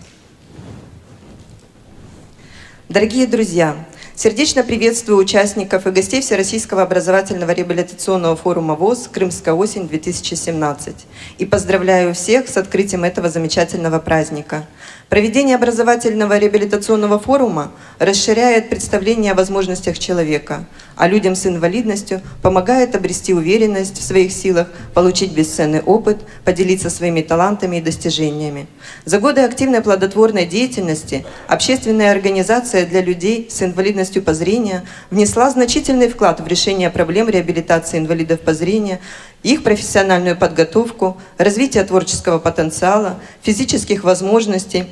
Дорогие 2.88 3.28
друзья, 3.28 3.76
сердечно 4.16 4.64
приветствую 4.64 5.20
участников 5.20 5.86
и 5.86 5.92
гостей 5.92 6.22
Всероссийского 6.22 6.82
образовательного 6.82 7.52
реабилитационного 7.52 8.36
форума 8.36 8.74
ВОЗ 8.74 9.08
«Крымская 9.12 9.54
осень-2017» 9.54 10.96
и 11.38 11.46
поздравляю 11.46 12.16
всех 12.16 12.50
с 12.50 12.58
открытием 12.58 13.04
этого 13.04 13.30
замечательного 13.30 14.00
праздника– 14.00 14.66
Проведение 15.10 15.56
образовательного 15.56 16.38
реабилитационного 16.38 17.18
форума 17.18 17.72
расширяет 17.98 18.70
представление 18.70 19.32
о 19.32 19.36
возможностях 19.36 19.98
человека, 19.98 20.66
а 20.96 21.08
людям 21.08 21.34
с 21.36 21.48
инвалидностью 21.48 22.22
помогает 22.44 22.96
обрести 22.96 23.34
уверенность 23.34 23.98
в 23.98 24.04
своих 24.04 24.32
силах, 24.32 24.68
получить 24.94 25.32
бесценный 25.32 25.82
опыт, 25.82 26.20
поделиться 26.46 26.92
своими 26.92 27.24
талантами 27.24 27.78
и 27.78 27.82
достижениями. 27.82 28.68
За 29.06 29.18
годы 29.20 29.42
активной 29.42 29.82
плодотворной 29.82 30.46
деятельности 30.46 31.26
общественная 31.48 32.12
организация 32.12 32.86
для 32.86 33.02
людей 33.02 33.48
с 33.50 33.64
инвалидностью 33.64 34.22
по 34.22 34.36
зрению 34.36 34.84
внесла 35.10 35.50
значительный 35.50 36.10
вклад 36.10 36.40
в 36.40 36.46
решение 36.46 36.92
проблем 36.92 37.30
реабилитации 37.30 37.98
инвалидов 37.98 38.42
по 38.42 38.54
зрению 38.54 39.00
их 39.42 39.64
профессиональную 39.64 40.36
подготовку, 40.38 41.18
развитие 41.38 41.84
творческого 41.86 42.40
потенциала, 42.40 43.20
физических 43.42 44.04
возможностей, 44.04 44.86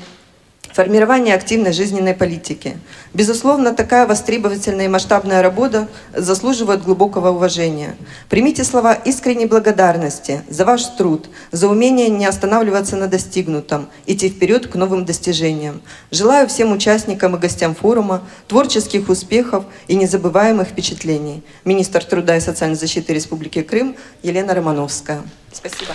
формирование 0.78 1.34
активной 1.34 1.74
жизненной 1.74 2.14
политики. 2.14 2.78
Безусловно, 3.12 3.74
такая 3.74 4.06
востребовательная 4.06 4.86
и 4.86 4.88
масштабная 4.88 5.42
работа 5.42 5.88
заслуживает 6.14 6.84
глубокого 6.84 7.30
уважения. 7.30 7.96
Примите 8.30 8.64
слова 8.64 8.94
искренней 8.94 9.48
благодарности 9.48 10.44
за 10.48 10.66
ваш 10.66 10.86
труд, 10.86 11.30
за 11.52 11.68
умение 11.68 12.10
не 12.10 12.28
останавливаться 12.28 12.96
на 12.96 13.08
достигнутом, 13.08 13.90
идти 14.06 14.30
вперед 14.30 14.68
к 14.68 14.76
новым 14.76 15.04
достижениям. 15.04 15.82
Желаю 16.12 16.48
всем 16.48 16.72
участникам 16.72 17.36
и 17.36 17.40
гостям 17.40 17.74
форума 17.74 18.22
творческих 18.48 19.10
успехов 19.10 19.66
и 19.88 19.96
незабываемых 19.96 20.68
впечатлений. 20.68 21.42
Министр 21.66 22.04
труда 22.04 22.38
и 22.38 22.40
социальной 22.40 22.78
защиты 22.78 23.16
Республики 23.16 23.64
Крым 23.64 23.96
Елена 24.22 24.54
Романовская. 24.54 25.24
Спасибо. 25.52 25.94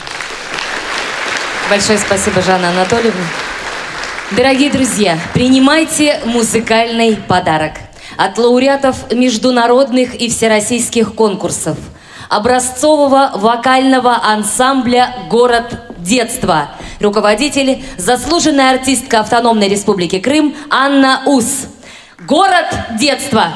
Большое 1.71 2.01
спасибо, 2.01 2.43
Жанна 2.43 2.71
Анатольевна. 2.71 3.52
Дорогие 4.35 4.71
друзья, 4.71 5.19
принимайте 5.35 6.19
музыкальный 6.25 7.17
подарок 7.17 7.73
от 8.17 8.39
лауреатов 8.39 9.13
международных 9.13 10.15
и 10.15 10.31
всероссийских 10.31 11.15
конкурсов 11.15 11.77
образцового 12.31 13.33
вокального 13.35 14.25
ансамбля 14.25 15.15
«Город 15.29 15.83
детства». 15.99 16.71
Руководитель, 16.99 17.85
заслуженная 17.99 18.71
артистка 18.71 19.21
Автономной 19.21 19.69
Республики 19.69 20.19
Крым 20.19 20.57
Анна 20.71 21.25
Ус. 21.27 21.67
«Город 22.27 22.75
детства». 22.99 23.49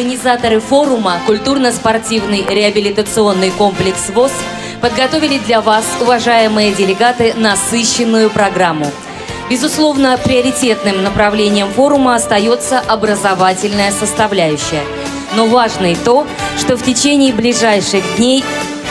Организаторы 0.00 0.60
форума 0.60 1.20
«Культурно-спортивный 1.26 2.46
реабилитационный 2.48 3.50
комплекс 3.50 4.08
ВОЗ» 4.08 4.32
подготовили 4.80 5.36
для 5.36 5.60
вас, 5.60 5.84
уважаемые 6.00 6.72
делегаты, 6.72 7.34
насыщенную 7.36 8.30
программу. 8.30 8.86
Безусловно, 9.50 10.18
приоритетным 10.24 11.02
направлением 11.02 11.68
форума 11.68 12.14
остается 12.14 12.80
образовательная 12.80 13.92
составляющая. 13.92 14.84
Но 15.36 15.48
важно 15.48 15.92
и 15.92 15.96
то, 15.96 16.26
что 16.56 16.78
в 16.78 16.82
течение 16.82 17.34
ближайших 17.34 18.02
дней 18.16 18.42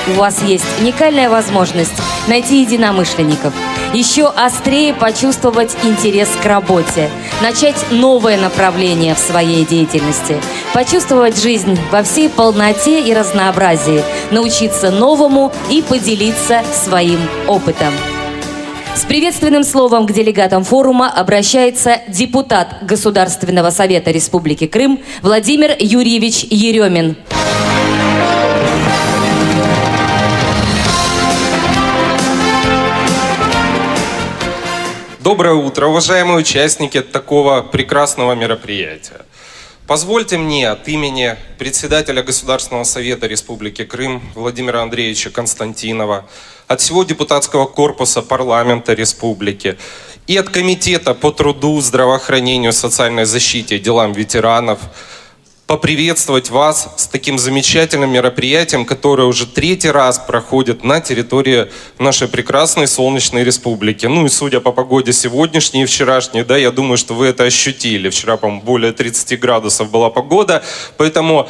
у 0.10 0.12
вас 0.12 0.43
есть 0.43 0.66
уникальная 0.80 1.32
возможность 1.32 1.99
найти 2.28 2.62
единомышленников, 2.62 3.55
еще 3.94 4.28
острее 4.28 4.94
почувствовать 4.94 5.76
интерес 5.84 6.30
к 6.42 6.46
работе, 6.46 7.10
начать 7.42 7.76
новое 7.92 8.38
направление 8.38 9.16
в 9.16 9.20
своей 9.20 9.66
деятельности, 9.66 10.38
почувствовать 10.74 11.42
жизнь 11.42 11.78
во 11.92 12.04
всей 12.04 12.30
полноте 12.30 13.02
и 13.02 13.14
разнообразии, 13.14 14.04
научиться 14.32 14.92
новому 14.92 15.52
и 15.70 15.82
поделиться 15.82 16.62
своим 16.74 17.20
опытом. 17.48 17.94
С 18.96 19.06
приветственным 19.06 19.64
словом 19.64 20.06
к 20.06 20.12
делегатам 20.12 20.64
форума 20.64 21.10
обращается 21.10 22.02
депутат 22.10 22.80
Государственного 22.82 23.70
совета 23.70 24.12
Республики 24.12 24.68
Крым 24.68 25.00
Владимир 25.22 25.76
Юрьевич 25.80 26.44
Еремин. 26.50 27.16
Доброе 35.30 35.53
утро, 35.53 35.86
уважаемые 35.86 36.39
участники 36.39 37.01
такого 37.01 37.61
прекрасного 37.61 38.34
мероприятия. 38.34 39.21
Позвольте 39.86 40.39
мне 40.39 40.67
от 40.67 40.88
имени 40.88 41.36
председателя 41.59 42.23
Государственного 42.23 42.84
совета 42.84 43.27
Республики 43.27 43.86
Крым 43.86 44.23
Владимира 44.34 44.82
Андреевича 44.82 45.30
Константинова, 45.30 46.25
от 46.67 46.82
всего 46.82 47.03
депутатского 47.03 47.67
корпуса 47.67 48.23
парламента 48.23 48.95
республики 48.95 49.77
и 50.25 50.36
от 50.36 50.49
Комитета 50.49 51.13
по 51.13 51.32
труду, 51.32 51.80
здравоохранению, 51.80 52.73
социальной 52.73 53.25
защите 53.25 53.75
и 53.75 53.80
делам 53.80 54.13
ветеранов– 54.13 54.80
поприветствовать 55.70 56.49
вас 56.49 56.89
с 56.97 57.05
таким 57.05 57.38
замечательным 57.38 58.11
мероприятием, 58.11 58.86
которое 58.86 59.28
уже 59.28 59.45
третий 59.45 59.91
раз 59.91 60.17
проходит 60.17 60.84
на 60.84 60.99
территории 60.99 61.67
нашей 61.99 62.28
прекрасной 62.28 62.88
солнечной 62.88 63.43
республики. 63.43 64.07
Ну 64.07 64.26
и 64.26 64.30
судя 64.30 64.61
по 64.61 64.72
погоде 64.72 65.13
сегодняшней 65.13 65.84
и 65.84 65.86
вчерашней, 65.86 66.43
да, 66.43 66.57
я 66.57 66.72
думаю, 66.72 66.97
что 66.97 67.13
вы 67.13 67.28
это 67.28 67.43
ощутили. 67.43 68.09
Вчера, 68.09 68.38
по-моему, 68.38 68.63
более 68.63 68.93
30 68.93 69.39
градусов 69.39 69.91
была 69.91 70.09
погода. 70.09 70.63
Поэтому 70.97 71.47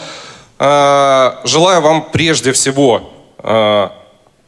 э, 0.60 1.32
желаю 1.46 1.80
вам 1.80 2.12
прежде 2.12 2.52
всего 2.52 3.10
э, 3.38 3.88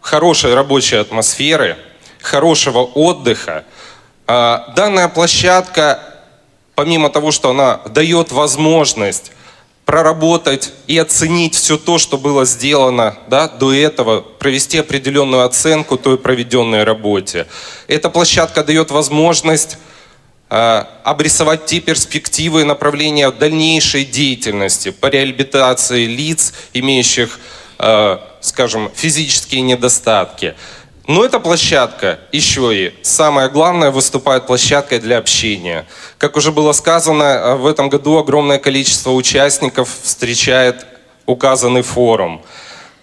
хорошей 0.01 0.53
рабочей 0.53 0.97
атмосферы, 0.97 1.77
хорошего 2.19 2.79
отдыха. 2.79 3.63
Э, 4.27 4.57
данная 4.75 5.07
площадка, 5.07 6.01
помимо 6.75 7.09
того, 7.09 7.31
что 7.31 7.51
она 7.51 7.79
дает 7.85 8.33
возможность 8.33 9.31
проработать 9.91 10.71
и 10.87 10.97
оценить 10.97 11.53
все 11.53 11.77
то, 11.77 11.97
что 11.97 12.17
было 12.17 12.45
сделано 12.45 13.17
да, 13.27 13.49
до 13.49 13.73
этого, 13.73 14.21
провести 14.21 14.77
определенную 14.77 15.43
оценку 15.43 15.97
той 15.97 16.17
проведенной 16.17 16.85
работе. 16.85 17.45
Эта 17.89 18.09
площадка 18.09 18.63
дает 18.63 18.89
возможность 18.89 19.77
э, 20.49 20.85
обрисовать 21.03 21.65
те 21.65 21.81
перспективы 21.81 22.61
и 22.61 22.63
направления 22.63 23.29
дальнейшей 23.31 24.05
деятельности 24.05 24.91
по 24.91 25.07
реабилитации 25.07 26.05
лиц, 26.05 26.53
имеющих, 26.71 27.37
э, 27.77 28.17
скажем, 28.39 28.89
физические 28.95 29.59
недостатки. 29.59 30.55
Но 31.07 31.25
эта 31.25 31.39
площадка 31.39 32.19
еще 32.31 32.75
и, 32.75 32.93
самое 33.01 33.49
главное, 33.49 33.89
выступает 33.89 34.45
площадкой 34.45 34.99
для 34.99 35.17
общения. 35.17 35.87
Как 36.17 36.37
уже 36.37 36.51
было 36.51 36.73
сказано, 36.73 37.23
э, 37.23 37.55
в 37.55 37.65
этом 37.65 37.89
году 37.89 38.17
огромное 38.17 38.59
количество 38.59 39.11
участников 39.11 39.89
встречает 40.03 40.85
указанный 41.25 41.81
форум. 41.81 42.43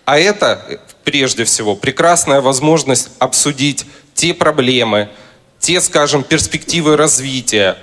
А 0.05 0.19
это, 0.19 0.81
прежде 1.03 1.45
всего, 1.45 1.75
прекрасная 1.75 2.41
возможность 2.41 3.11
обсудить 3.19 3.85
те 4.15 4.33
проблемы, 4.33 5.09
те, 5.59 5.81
скажем, 5.81 6.23
перспективы 6.23 6.97
развития 6.97 7.77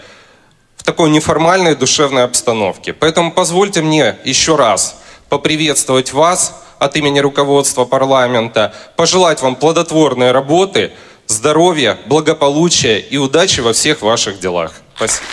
в 0.78 0.84
такой 0.84 1.09
неформальной 1.09 1.76
душевной 1.76 2.24
обстановке. 2.24 2.93
Поэтому 2.93 3.32
позвольте 3.32 3.82
мне 3.82 4.16
еще 4.24 4.55
раз 4.55 4.95
поприветствовать 5.28 6.13
вас– 6.13 6.61
от 6.80 6.95
имени 6.95 7.19
руководства 7.19 7.86
парламента 7.86 8.73
пожелать 8.95 9.41
вам 9.41 9.55
плодотворной 9.55 10.32
работы, 10.32 10.91
здоровья, 11.28 11.97
благополучия 12.05 12.99
и 12.99 13.17
удачи 13.17 13.61
во 13.61 13.73
всех 13.73 14.01
ваших 14.01 14.39
делах. 14.39 14.73
Спасибо. 14.95 15.26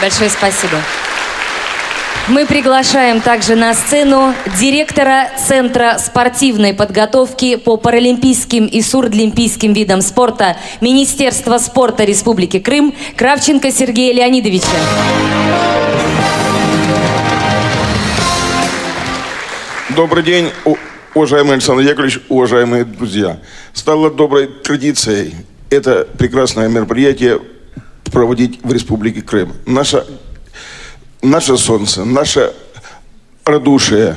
Большое 0.00 0.30
спасибо. 0.30 0.78
Мы 2.28 2.44
приглашаем 2.44 3.22
также 3.22 3.56
на 3.56 3.72
сцену 3.72 4.34
директора 4.60 5.30
Центра 5.48 5.96
спортивной 5.98 6.74
подготовки 6.74 7.56
по 7.56 7.78
паралимпийским 7.78 8.66
и 8.66 8.82
сурдлимпийским 8.82 9.72
видам 9.72 10.02
спорта 10.02 10.58
Министерства 10.82 11.56
спорта 11.56 12.04
Республики 12.04 12.58
Крым 12.58 12.94
Кравченко 13.16 13.72
Сергея 13.72 14.12
Леонидовича. 14.12 14.66
Добрый 19.98 20.22
день, 20.22 20.52
уважаемый 21.12 21.54
Александр 21.54 21.82
Яковлевич, 21.82 22.20
уважаемые 22.28 22.84
друзья. 22.84 23.40
Стало 23.72 24.12
доброй 24.12 24.46
традицией 24.46 25.34
это 25.70 26.06
прекрасное 26.16 26.68
мероприятие 26.68 27.40
проводить 28.04 28.60
в 28.62 28.72
Республике 28.72 29.22
Крым. 29.22 29.54
Наше, 29.66 30.06
наше 31.20 31.56
солнце, 31.56 32.04
наше 32.04 32.52
радушие 33.44 34.14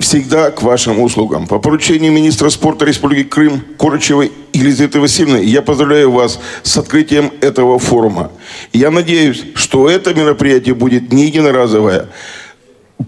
всегда 0.00 0.50
к 0.50 0.62
вашим 0.62 1.00
услугам. 1.00 1.46
По 1.46 1.60
поручению 1.60 2.10
министра 2.10 2.50
спорта 2.50 2.86
Республики 2.86 3.28
Крым 3.28 3.62
Корочевой 3.78 4.32
Елизаветы 4.52 4.98
Васильевны 4.98 5.44
я 5.44 5.62
поздравляю 5.62 6.10
вас 6.10 6.40
с 6.64 6.76
открытием 6.76 7.32
этого 7.40 7.78
форума. 7.78 8.32
Я 8.72 8.90
надеюсь, 8.90 9.44
что 9.54 9.88
это 9.88 10.12
мероприятие 10.12 10.74
будет 10.74 11.12
не 11.12 11.26
единоразовое, 11.26 12.08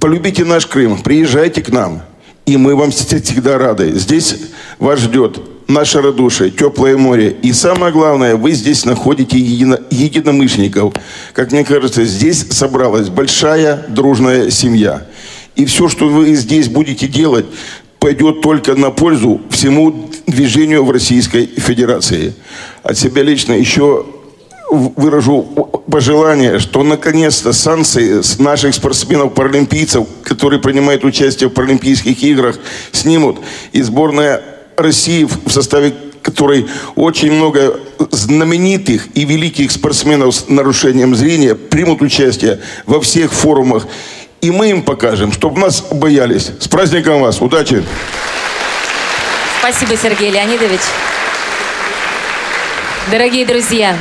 полюбите 0.01 0.45
наш 0.45 0.67
Крым, 0.67 0.99
приезжайте 0.99 1.63
к 1.63 1.71
нам, 1.71 2.03
и 2.47 2.57
мы 2.57 2.75
вам 2.77 2.91
всегда 2.91 3.59
рады. 3.59 3.93
Здесь 3.99 4.37
вас 4.79 5.01
ждет 5.01 5.41
наше 5.69 6.01
радушие, 6.01 6.51
теплое 6.51 6.97
море. 6.97 7.37
И 7.43 7.53
самое 7.53 7.93
главное, 7.93 8.37
вы 8.37 8.53
здесь 8.53 8.85
находите 8.85 9.39
едино, 9.39 9.79
единомышленников. 9.91 10.95
Как 11.35 11.53
мне 11.53 11.65
кажется, 11.65 12.05
здесь 12.05 12.47
собралась 12.51 13.09
большая 13.09 13.85
дружная 13.89 14.51
семья. 14.51 15.07
И 15.57 15.67
все, 15.67 15.89
что 15.89 16.09
вы 16.09 16.35
здесь 16.35 16.69
будете 16.69 17.07
делать, 17.07 17.47
пойдет 17.99 18.41
только 18.41 18.75
на 18.75 18.91
пользу 18.91 19.41
всему 19.51 20.11
движению 20.27 20.85
в 20.85 20.91
Российской 20.91 21.47
Федерации. 21.47 22.33
От 22.83 22.97
себя 22.97 23.23
лично 23.23 23.53
еще 23.53 24.07
выражу 24.71 25.43
пожелание, 25.91 26.59
что 26.59 26.83
наконец-то 26.83 27.53
санкции 27.53 28.21
с 28.21 28.39
наших 28.39 28.75
спортсменов-паралимпийцев, 28.75 30.07
которые 30.23 30.61
принимают 30.61 31.05
участие 31.05 31.49
в 31.49 31.53
Паралимпийских 31.53 32.23
играх, 32.23 32.59
снимут. 32.93 33.39
И 33.73 33.83
сборная 33.83 34.43
России 34.77 35.25
в 35.25 35.51
составе 35.51 35.95
которой 36.23 36.69
очень 36.95 37.33
много 37.33 37.81
знаменитых 38.11 39.09
и 39.15 39.25
великих 39.25 39.71
спортсменов 39.73 40.35
с 40.35 40.49
нарушением 40.49 41.15
зрения 41.15 41.55
примут 41.55 42.03
участие 42.03 42.61
во 42.85 43.01
всех 43.01 43.33
форумах. 43.33 43.87
И 44.43 44.51
мы 44.51 44.69
им 44.71 44.83
покажем, 44.83 45.33
чтобы 45.33 45.59
нас 45.59 45.81
боялись. 45.91 46.51
С 46.61 46.69
праздником 46.69 47.23
вас! 47.23 47.41
Удачи! 47.41 47.83
Спасибо, 49.61 49.97
Сергей 49.97 50.31
Леонидович. 50.31 50.81
Дорогие 53.11 53.47
друзья, 53.47 53.97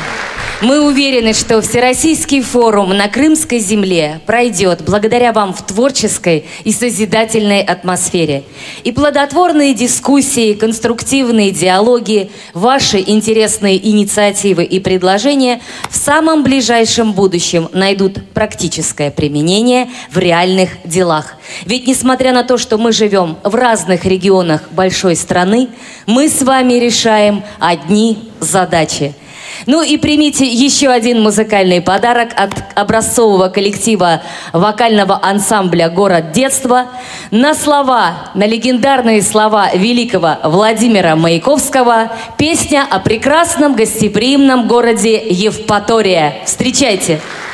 мы 0.62 0.82
уверены, 0.82 1.34
что 1.34 1.62
Всероссийский 1.62 2.42
форум 2.42 2.90
на 2.90 3.08
Крымской 3.08 3.60
земле 3.60 4.22
пройдет 4.26 4.82
благодаря 4.84 5.32
вам 5.32 5.54
в 5.54 5.64
творческой 5.64 6.46
и 6.64 6.72
созидательной 6.72 7.62
атмосфере. 7.62 8.44
И 8.84 8.92
плодотворные 8.92 9.76
дискуссии, 9.76 10.54
конструктивные 10.54 11.52
диалоги, 11.52 12.32
ваши 12.56 13.04
интересные 13.06 13.78
инициативы 13.88 14.64
и 14.64 14.80
предложения 14.80 15.62
в 15.92 15.96
самом 15.96 16.44
ближайшем 16.44 17.14
будущем 17.14 17.70
найдут 17.74 18.18
практическое 18.34 19.12
применение 19.12 19.90
в 20.10 20.18
реальных 20.18 20.72
делах. 20.86 21.36
Ведь 21.66 21.86
несмотря 21.86 22.34
на 22.34 22.44
то, 22.44 22.58
что 22.58 22.80
мы 22.80 22.92
живем 22.92 23.38
в 23.44 23.54
разных 23.54 24.06
регионах 24.06 24.64
большой 24.72 25.16
страны, 25.16 25.70
мы 26.08 26.30
с 26.30 26.42
вами 26.42 26.74
решаем 26.74 27.44
одни 27.60 28.32
задачи– 28.40 29.14
Ну 29.66 29.82
и 29.82 29.98
примите 29.98 30.46
еще 30.46 30.90
один 30.90 31.22
музыкальный 31.22 31.82
подарок 31.82 32.30
от 32.36 32.52
образцового 32.76 33.50
коллектива 33.50 34.22
вокального 34.54 35.20
ансамбля 35.22 35.90
«Город 35.90 36.32
детства» 36.32 36.88
на 37.32 37.56
слова, 37.56 38.32
на 38.36 38.46
легендарные 38.46 39.22
слова 39.22 39.72
великого 39.74 40.38
Владимира 40.44 41.16
Маяковского 41.16 42.12
песня 42.38 42.86
о 42.90 43.00
прекрасном 43.00 43.76
гостеприимном 43.76 44.68
городе 44.68 45.18
Евпатория. 45.28 46.36
Встречайте! 46.46 46.68
Встречайте! 46.68 47.47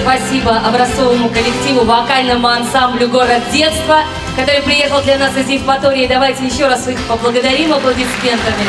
Спасибо 0.00 0.56
образцовому 0.56 1.28
коллективу, 1.28 1.84
вокальному 1.84 2.48
ансамблю 2.48 3.08
«Город 3.08 3.42
детства», 3.52 4.00
который 4.36 4.62
приехал 4.62 5.00
для 5.02 5.18
нас 5.18 5.36
из 5.36 5.48
Евпатории. 5.48 6.06
Давайте 6.06 6.44
еще 6.46 6.66
раз 6.66 6.86
их 6.88 6.98
поблагодарим 7.06 7.72
аплодисментами. 7.72 8.66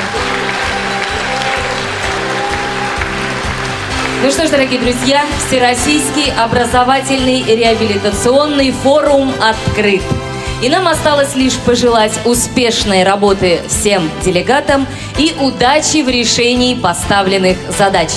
Ну 4.24 4.32
что 4.32 4.48
ж, 4.48 4.52
дорогие 4.52 4.80
друзья, 4.80 5.26
Всероссийский 5.48 6.32
образовательный 6.38 7.44
реабилитационный 7.44 8.72
форум 8.72 9.34
открыт. 9.42 10.02
И 10.62 10.70
нам 10.70 10.88
осталось 10.88 11.36
лишь 11.36 11.58
пожелать 11.58 12.18
успешной 12.24 13.04
работы 13.04 13.60
всем 13.68 14.10
делегатам 14.24 14.88
и 15.18 15.36
удачи 15.42 16.04
в 16.04 16.08
решении 16.08 16.74
поставленных 16.74 17.58
задач. 17.78 18.12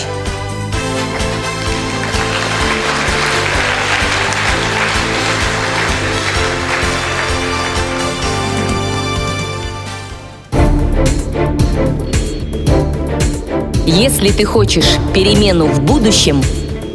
Если 13.87 14.31
ты 14.31 14.45
хочешь 14.45 14.97
перемену 15.15 15.67
в 15.67 15.81
будущем, 15.81 16.43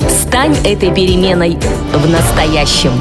стань 0.10 0.58
этой 0.66 0.94
переменой 0.94 1.58
в 1.94 2.10
настоящем. 2.10 2.92